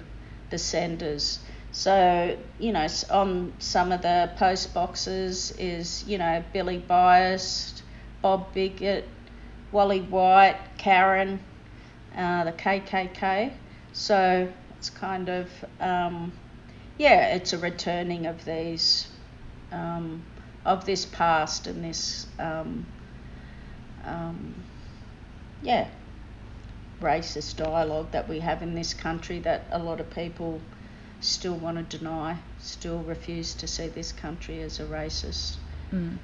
the 0.49 0.57
senders. 0.57 1.39
So, 1.71 2.37
you 2.59 2.73
know, 2.73 2.87
on 3.09 3.53
some 3.59 3.91
of 3.91 4.01
the 4.01 4.31
post 4.37 4.73
boxes 4.73 5.51
is, 5.57 6.03
you 6.05 6.17
know, 6.17 6.43
Billy 6.51 6.79
Bias, 6.79 7.81
Bob 8.21 8.53
Biggett, 8.53 9.07
Wally 9.71 10.01
White, 10.01 10.59
Karen, 10.77 11.39
uh, 12.15 12.43
the 12.43 12.51
KKK. 12.51 13.53
So 13.93 14.51
it's 14.77 14.89
kind 14.89 15.29
of, 15.29 15.49
um, 15.79 16.31
yeah, 16.97 17.35
it's 17.35 17.53
a 17.53 17.57
returning 17.57 18.25
of 18.25 18.43
these, 18.45 19.07
um, 19.71 20.23
of 20.65 20.85
this 20.85 21.05
past 21.05 21.67
and 21.67 21.83
this, 21.83 22.27
um, 22.39 22.85
um 24.05 24.55
yeah, 25.63 25.87
racist 27.01 27.57
dialogue 27.57 28.11
that 28.11 28.27
we 28.27 28.39
have 28.39 28.61
in 28.61 28.73
this 28.75 28.93
country 28.93 29.39
that 29.39 29.65
a 29.71 29.79
lot 29.79 29.99
of 29.99 30.09
people 30.09 30.59
still 31.19 31.55
want 31.55 31.77
to 31.77 31.97
deny, 31.97 32.37
still 32.59 32.99
refuse 32.99 33.53
to 33.53 33.67
see 33.67 33.87
this 33.87 34.11
country 34.11 34.61
as 34.61 34.79
a 34.79 34.85
racist 34.85 35.57
mm. 35.91 36.17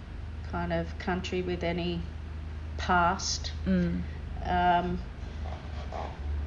kind 0.52 0.74
of 0.74 0.98
country 1.00 1.42
with 1.42 1.64
any 1.64 2.02
past. 2.78 3.52
Mm. 3.66 4.02
Um, 4.44 5.00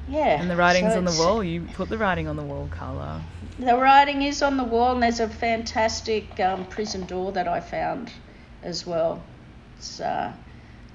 yeah. 0.09 0.41
And 0.41 0.49
the 0.49 0.55
writing's 0.55 0.93
so 0.93 0.97
on 0.97 1.05
the 1.05 1.15
wall. 1.17 1.43
You 1.43 1.61
put 1.73 1.89
the 1.89 1.97
writing 1.97 2.27
on 2.27 2.35
the 2.35 2.43
wall, 2.43 2.69
Karla. 2.71 3.23
The 3.59 3.77
writing 3.77 4.21
is 4.21 4.41
on 4.41 4.57
the 4.57 4.63
wall, 4.63 4.93
and 4.93 5.03
there's 5.03 5.19
a 5.19 5.29
fantastic 5.29 6.39
um, 6.39 6.65
prison 6.65 7.05
door 7.05 7.31
that 7.33 7.47
I 7.47 7.59
found 7.59 8.11
as 8.63 8.85
well. 8.85 9.21
It's 9.77 9.99
uh, 9.99 10.33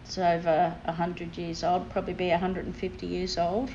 it's 0.05 0.19
over 0.19 0.75
100 0.85 1.37
years 1.37 1.65
old, 1.65 1.91
probably 1.91 2.15
be 2.15 2.31
150 2.31 3.07
years 3.07 3.37
old. 3.37 3.71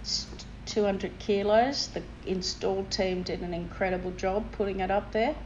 It's 0.00 0.26
200 0.66 1.18
kilos. 1.18 1.88
The 1.88 2.02
install 2.26 2.84
team 2.86 3.22
did 3.22 3.40
an 3.40 3.54
incredible 3.54 4.10
job 4.12 4.50
putting 4.52 4.80
it 4.80 4.90
up 4.90 5.12
there. 5.12 5.36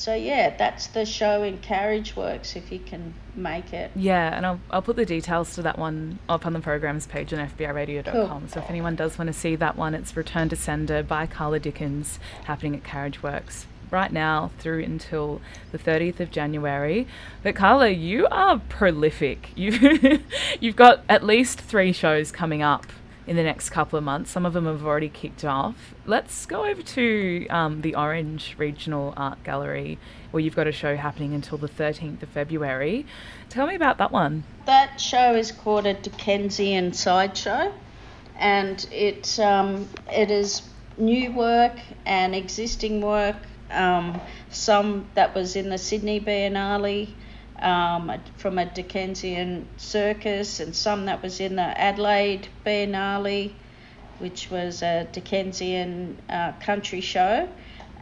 So 0.00 0.14
yeah, 0.14 0.56
that's 0.56 0.86
the 0.86 1.04
show 1.04 1.42
in 1.42 1.58
Carriageworks 1.58 2.56
if 2.56 2.72
you 2.72 2.78
can 2.78 3.12
make 3.34 3.74
it. 3.74 3.90
Yeah, 3.94 4.34
and 4.34 4.46
I'll, 4.46 4.58
I'll 4.70 4.80
put 4.80 4.96
the 4.96 5.04
details 5.04 5.54
to 5.56 5.62
that 5.62 5.78
one 5.78 6.18
up 6.26 6.46
on 6.46 6.54
the 6.54 6.60
programs 6.60 7.06
page 7.06 7.34
on 7.34 7.46
fbiradio.com. 7.50 8.40
Cool. 8.40 8.48
So 8.48 8.60
if 8.60 8.70
anyone 8.70 8.96
does 8.96 9.18
want 9.18 9.28
to 9.28 9.34
see 9.34 9.56
that 9.56 9.76
one, 9.76 9.94
it's 9.94 10.16
Return 10.16 10.48
to 10.48 10.56
Sender 10.56 11.02
by 11.02 11.26
Karla 11.26 11.60
Dickens 11.60 12.18
happening 12.44 12.74
at 12.76 12.82
Carriageworks 12.82 13.66
right 13.90 14.10
now 14.10 14.50
through 14.58 14.84
until 14.84 15.42
the 15.70 15.78
30th 15.78 16.20
of 16.20 16.30
January. 16.30 17.06
But 17.42 17.54
Karla, 17.54 17.90
you 17.90 18.26
are 18.28 18.58
prolific. 18.70 19.50
You 19.54 20.20
you've 20.60 20.76
got 20.76 21.04
at 21.10 21.22
least 21.22 21.60
3 21.60 21.92
shows 21.92 22.32
coming 22.32 22.62
up 22.62 22.86
in 23.26 23.36
the 23.36 23.42
next 23.42 23.70
couple 23.70 23.96
of 23.96 24.04
months. 24.04 24.30
Some 24.30 24.46
of 24.46 24.52
them 24.52 24.66
have 24.66 24.84
already 24.84 25.08
kicked 25.08 25.44
off. 25.44 25.94
Let's 26.06 26.46
go 26.46 26.64
over 26.64 26.82
to 26.82 27.46
um, 27.48 27.80
the 27.82 27.94
Orange 27.94 28.54
Regional 28.58 29.14
Art 29.16 29.42
Gallery, 29.44 29.98
where 30.30 30.42
you've 30.42 30.56
got 30.56 30.66
a 30.66 30.72
show 30.72 30.96
happening 30.96 31.34
until 31.34 31.58
the 31.58 31.68
13th 31.68 32.22
of 32.22 32.28
February. 32.28 33.06
Tell 33.48 33.66
me 33.66 33.74
about 33.74 33.98
that 33.98 34.12
one. 34.12 34.44
That 34.66 35.00
show 35.00 35.34
is 35.34 35.52
called 35.52 35.86
a 35.86 35.94
Dickensian 35.94 36.92
Sideshow, 36.92 37.72
and 38.36 38.86
it 38.92 39.38
um, 39.38 39.88
it 40.12 40.30
is 40.30 40.62
new 40.96 41.32
work 41.32 41.78
and 42.04 42.34
existing 42.34 43.00
work 43.00 43.36
um, 43.70 44.20
some 44.50 45.06
that 45.14 45.34
was 45.34 45.56
in 45.56 45.70
the 45.70 45.78
Sydney 45.78 46.20
Biennale 46.20 47.08
um, 47.60 48.12
from 48.36 48.58
a 48.58 48.66
Dickensian 48.66 49.68
circus, 49.76 50.60
and 50.60 50.74
some 50.74 51.06
that 51.06 51.22
was 51.22 51.40
in 51.40 51.56
the 51.56 51.80
Adelaide 51.80 52.48
Biennale, 52.64 53.52
which 54.18 54.50
was 54.50 54.82
a 54.82 55.06
Dickensian 55.12 56.18
uh, 56.28 56.52
country 56.60 57.00
show. 57.00 57.48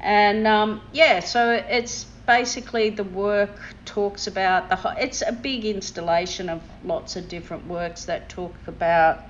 And 0.01 0.47
um, 0.47 0.81
yeah, 0.92 1.21
so 1.21 1.51
it's 1.53 2.05
basically 2.27 2.90
the 2.90 3.05
work 3.05 3.59
talks 3.85 4.27
about 4.27 4.68
the. 4.68 4.94
It's 4.99 5.23
a 5.27 5.33
big 5.33 5.64
installation 5.64 6.49
of 6.49 6.62
lots 6.85 7.16
of 7.16 7.29
different 7.29 7.66
works 7.66 8.05
that 8.05 8.29
talk 8.29 8.55
about. 8.66 9.25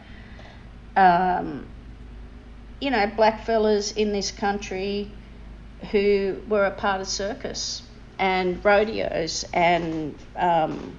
Um, 0.94 1.66
you 2.80 2.90
know, 2.90 3.10
black 3.16 3.44
fellas 3.44 3.92
in 3.92 4.12
this 4.12 4.30
country 4.30 5.10
who 5.90 6.36
were 6.48 6.64
a 6.64 6.70
part 6.70 7.00
of 7.00 7.08
circus 7.08 7.82
and 8.18 8.64
rodeos 8.64 9.44
and 9.52 10.14
um, 10.36 10.98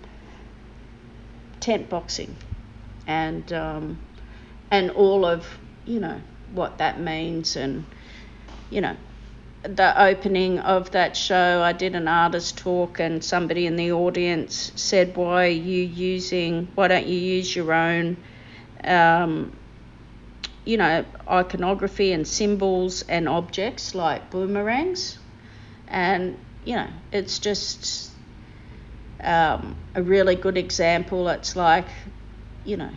tent 1.59 1.89
boxing 1.89 2.35
and 3.07 3.51
um, 3.53 3.99
and 4.71 4.91
all 4.91 5.25
of 5.25 5.45
you 5.85 5.99
know 5.99 6.21
what 6.53 6.77
that 6.77 6.99
means 6.99 7.55
and 7.55 7.85
you 8.69 8.81
know 8.81 8.95
the 9.63 10.01
opening 10.01 10.59
of 10.59 10.91
that 10.91 11.17
show 11.17 11.61
I 11.61 11.73
did 11.73 11.95
an 11.95 12.07
artist 12.07 12.57
talk 12.57 12.99
and 12.99 13.23
somebody 13.23 13.65
in 13.65 13.75
the 13.75 13.91
audience 13.91 14.71
said 14.75 15.15
why 15.17 15.47
are 15.47 15.49
you 15.49 15.83
using 15.83 16.69
why 16.75 16.87
don't 16.87 17.07
you 17.07 17.19
use 17.19 17.53
your 17.53 17.73
own 17.73 18.15
um, 18.83 19.51
you 20.65 20.77
know, 20.77 21.03
iconography 21.27 22.11
and 22.11 22.27
symbols 22.27 23.03
and 23.09 23.27
objects 23.27 23.95
like 23.95 24.29
boomerangs. 24.29 25.17
And, 25.87 26.37
you 26.65 26.75
know, 26.75 26.87
it's 27.11 27.39
just 27.39 28.11
um, 29.23 29.75
a 29.95 30.03
really 30.03 30.35
good 30.35 30.57
example. 30.57 31.27
It's 31.29 31.55
like, 31.55 31.87
you 32.63 32.77
know, 32.77 32.91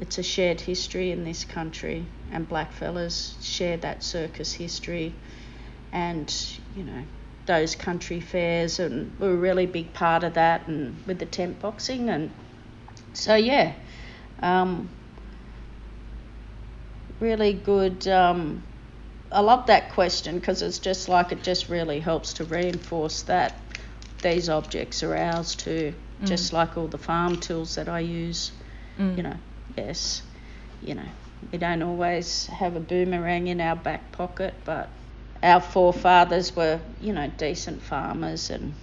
it's 0.00 0.18
a 0.18 0.22
shared 0.22 0.60
history 0.60 1.10
in 1.10 1.24
this 1.24 1.44
country, 1.44 2.06
and 2.30 2.48
blackfellas 2.48 3.42
share 3.42 3.76
that 3.78 4.02
circus 4.02 4.52
history. 4.52 5.14
And, 5.92 6.32
you 6.76 6.84
know, 6.84 7.02
those 7.46 7.74
country 7.74 8.20
fairs, 8.20 8.78
and 8.78 9.10
we're 9.18 9.32
a 9.32 9.36
really 9.36 9.66
big 9.66 9.92
part 9.92 10.22
of 10.22 10.34
that, 10.34 10.68
and 10.68 10.96
with 11.06 11.18
the 11.18 11.26
tent 11.26 11.60
boxing. 11.60 12.10
And 12.10 12.30
so, 13.12 13.34
yeah. 13.34 13.72
Um, 14.40 14.88
really 17.20 17.52
good. 17.52 18.06
Um, 18.06 18.62
I 19.30 19.40
love 19.40 19.66
that 19.66 19.92
question 19.92 20.38
because 20.38 20.62
it's 20.62 20.78
just 20.78 21.08
like 21.08 21.32
it 21.32 21.42
just 21.42 21.68
really 21.68 22.00
helps 22.00 22.34
to 22.34 22.44
reinforce 22.44 23.22
that 23.22 23.54
these 24.22 24.48
objects 24.48 25.02
are 25.02 25.14
ours 25.14 25.54
too, 25.54 25.94
mm. 26.22 26.26
just 26.26 26.52
like 26.52 26.76
all 26.76 26.88
the 26.88 26.98
farm 26.98 27.36
tools 27.36 27.74
that 27.74 27.88
I 27.88 28.00
use. 28.00 28.52
Mm. 28.98 29.16
You 29.16 29.22
know, 29.24 29.36
yes, 29.76 30.22
you 30.82 30.94
know, 30.94 31.08
we 31.52 31.58
don't 31.58 31.82
always 31.82 32.46
have 32.46 32.74
a 32.76 32.80
boomerang 32.80 33.48
in 33.48 33.60
our 33.60 33.76
back 33.76 34.12
pocket, 34.12 34.54
but 34.64 34.88
our 35.42 35.60
forefathers 35.60 36.56
were, 36.56 36.80
you 37.00 37.12
know, 37.12 37.30
decent 37.36 37.82
farmers 37.82 38.50
and 38.50 38.74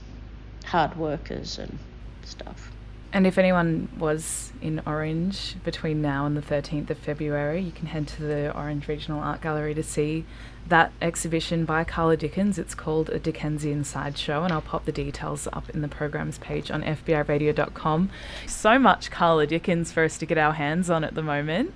hard 0.64 0.96
workers 0.96 1.58
and 1.58 1.78
stuff. 2.24 2.72
And 3.16 3.26
if 3.26 3.38
anyone 3.38 3.88
was 3.98 4.52
in 4.62 4.82
Orange 4.86 5.56
between 5.64 6.02
now 6.02 6.26
and 6.26 6.36
the 6.36 6.42
13th 6.42 6.90
of 6.90 6.98
February, 6.98 7.62
you 7.62 7.72
can 7.72 7.88
head 7.88 8.10
to 8.10 8.24
the 8.24 8.54
Orange 8.54 8.90
Regional 8.90 9.22
Art 9.22 9.40
Gallery 9.40 9.74
to 9.74 9.84
see 9.84 10.26
that 10.68 10.92
exhibition 11.02 11.64
by 11.64 11.86
Karla 11.86 12.18
Dickens. 12.18 12.60
It's 12.60 12.76
called 12.76 13.10
A 13.10 13.18
Dickensian 13.18 13.86
Sideshow, 13.86 14.44
and 14.44 14.52
I'll 14.52 14.60
pop 14.60 14.84
the 14.84 14.92
details 14.92 15.48
up 15.54 15.70
in 15.70 15.82
the 15.82 15.88
program's 15.88 16.40
page 16.40 16.70
on 16.70 16.84
fbiradio.com. 16.84 18.10
So 18.48 18.78
much 18.78 19.10
Karla 19.12 19.48
Dickens 19.48 19.94
for 19.94 20.04
us 20.04 20.18
to 20.18 20.26
get 20.26 20.38
our 20.38 20.52
hands 20.52 20.90
on 20.90 21.06
at 21.06 21.16
the 21.16 21.24
moment. 21.24 21.74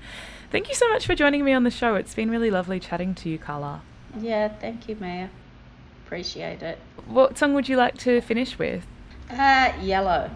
Thank 0.51 0.67
you 0.67 0.75
so 0.75 0.89
much 0.89 1.05
for 1.05 1.15
joining 1.15 1.45
me 1.45 1.53
on 1.53 1.63
the 1.63 1.71
show. 1.71 1.95
It's 1.95 2.15
been 2.15 2.29
really 2.29 2.51
lovely 2.51 2.81
chatting 2.81 3.15
to 3.15 3.29
you, 3.29 3.39
Karla. 3.39 3.81
Yeah, 4.19 4.49
thank 4.49 4.89
you, 4.89 4.97
Maya. 4.99 5.29
Appreciate 6.05 6.61
it. 6.61 6.79
What 7.05 7.37
song 7.37 7.53
would 7.53 7.69
you 7.69 7.77
like 7.77 7.97
to 7.99 8.19
finish 8.19 8.59
with? 8.59 8.85
Uh, 9.31 9.71
Yello. 9.79 10.31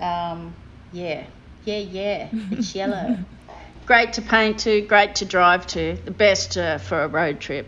Um, 0.00 0.54
yeah, 0.92 1.24
yeah, 1.64 1.78
yeah. 1.78 2.28
It's 2.50 2.74
Yello. 2.74 3.24
Great 3.86 4.12
to 4.14 4.22
paint 4.22 4.60
to, 4.60 4.82
great 4.82 5.16
to 5.16 5.24
drive 5.24 5.66
to. 5.66 5.96
The 6.04 6.12
best 6.12 6.56
uh, 6.56 6.78
for 6.78 7.02
a 7.02 7.08
road 7.08 7.40
trip. 7.40 7.66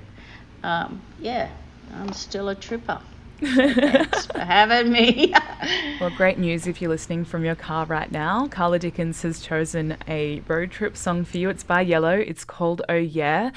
Um, 0.62 1.02
yeah, 1.18 1.48
I'm 1.94 2.12
still 2.12 2.48
a 2.48 2.54
tripper. 2.54 3.00
Thanks 3.42 4.26
for 4.26 4.38
having 4.38 4.92
me. 4.92 5.34
well, 6.00 6.10
great 6.10 6.38
news 6.38 6.66
if 6.66 6.80
you're 6.80 6.90
listening 6.90 7.24
from 7.24 7.44
your 7.44 7.54
car 7.54 7.86
right 7.86 8.10
now. 8.10 8.46
Karla 8.48 8.78
Dickens 8.78 9.22
has 9.22 9.40
chosen 9.40 9.96
a 10.06 10.40
road 10.48 10.70
trip 10.70 10.96
song 10.96 11.24
for 11.24 11.38
you. 11.38 11.48
It's 11.50 11.64
by 11.64 11.84
Yello. 11.84 12.18
It's 12.18 12.44
called 12.44 12.82
Oh 12.88 12.94
Yeah. 12.94 13.50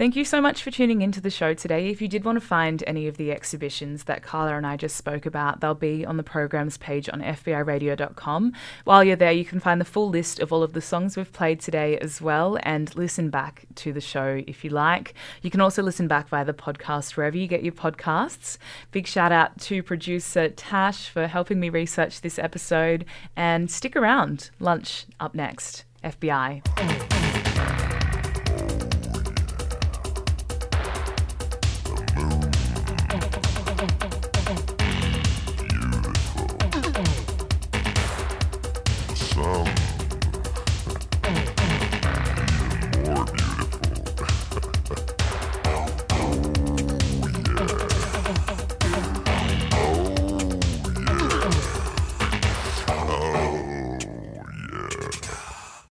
Thank 0.00 0.16
you 0.16 0.24
so 0.24 0.40
much 0.40 0.62
for 0.62 0.70
tuning 0.70 1.02
into 1.02 1.20
the 1.20 1.28
show 1.28 1.52
today. 1.52 1.88
If 1.90 2.00
you 2.00 2.08
did 2.08 2.24
want 2.24 2.40
to 2.40 2.46
find 2.46 2.82
any 2.86 3.06
of 3.06 3.18
the 3.18 3.30
exhibitions 3.30 4.04
that 4.04 4.22
Karla 4.22 4.56
and 4.56 4.66
I 4.66 4.78
just 4.78 4.96
spoke 4.96 5.26
about, 5.26 5.60
they'll 5.60 5.74
be 5.74 6.06
on 6.06 6.16
the 6.16 6.22
program's 6.22 6.78
page 6.78 7.10
on 7.10 7.20
fbiradio.com. 7.20 8.54
While 8.84 9.04
you're 9.04 9.16
there, 9.16 9.30
you 9.30 9.44
can 9.44 9.60
find 9.60 9.78
the 9.78 9.84
full 9.84 10.08
list 10.08 10.40
of 10.40 10.54
all 10.54 10.62
of 10.62 10.72
the 10.72 10.80
songs 10.80 11.18
we've 11.18 11.30
played 11.34 11.60
today 11.60 11.98
as 11.98 12.22
well 12.22 12.58
and 12.62 12.96
listen 12.96 13.28
back 13.28 13.66
to 13.74 13.92
the 13.92 14.00
show 14.00 14.42
if 14.46 14.64
you 14.64 14.70
like. 14.70 15.12
You 15.42 15.50
can 15.50 15.60
also 15.60 15.82
listen 15.82 16.08
back 16.08 16.30
via 16.30 16.46
the 16.46 16.54
podcast 16.54 17.18
wherever 17.18 17.36
you 17.36 17.46
get 17.46 17.62
your 17.62 17.74
podcasts. 17.74 18.56
Big 18.92 19.06
shout 19.30 19.50
out 19.52 19.60
to 19.60 19.82
producer 19.82 20.48
Tash 20.48 21.08
for 21.08 21.26
helping 21.28 21.60
me 21.60 21.68
research 21.68 22.20
this 22.20 22.38
episode 22.38 23.04
and 23.36 23.70
stick 23.70 23.94
around. 23.94 24.50
Lunch 24.58 25.06
up 25.20 25.34
next. 25.34 25.84
FBI. 26.02 27.19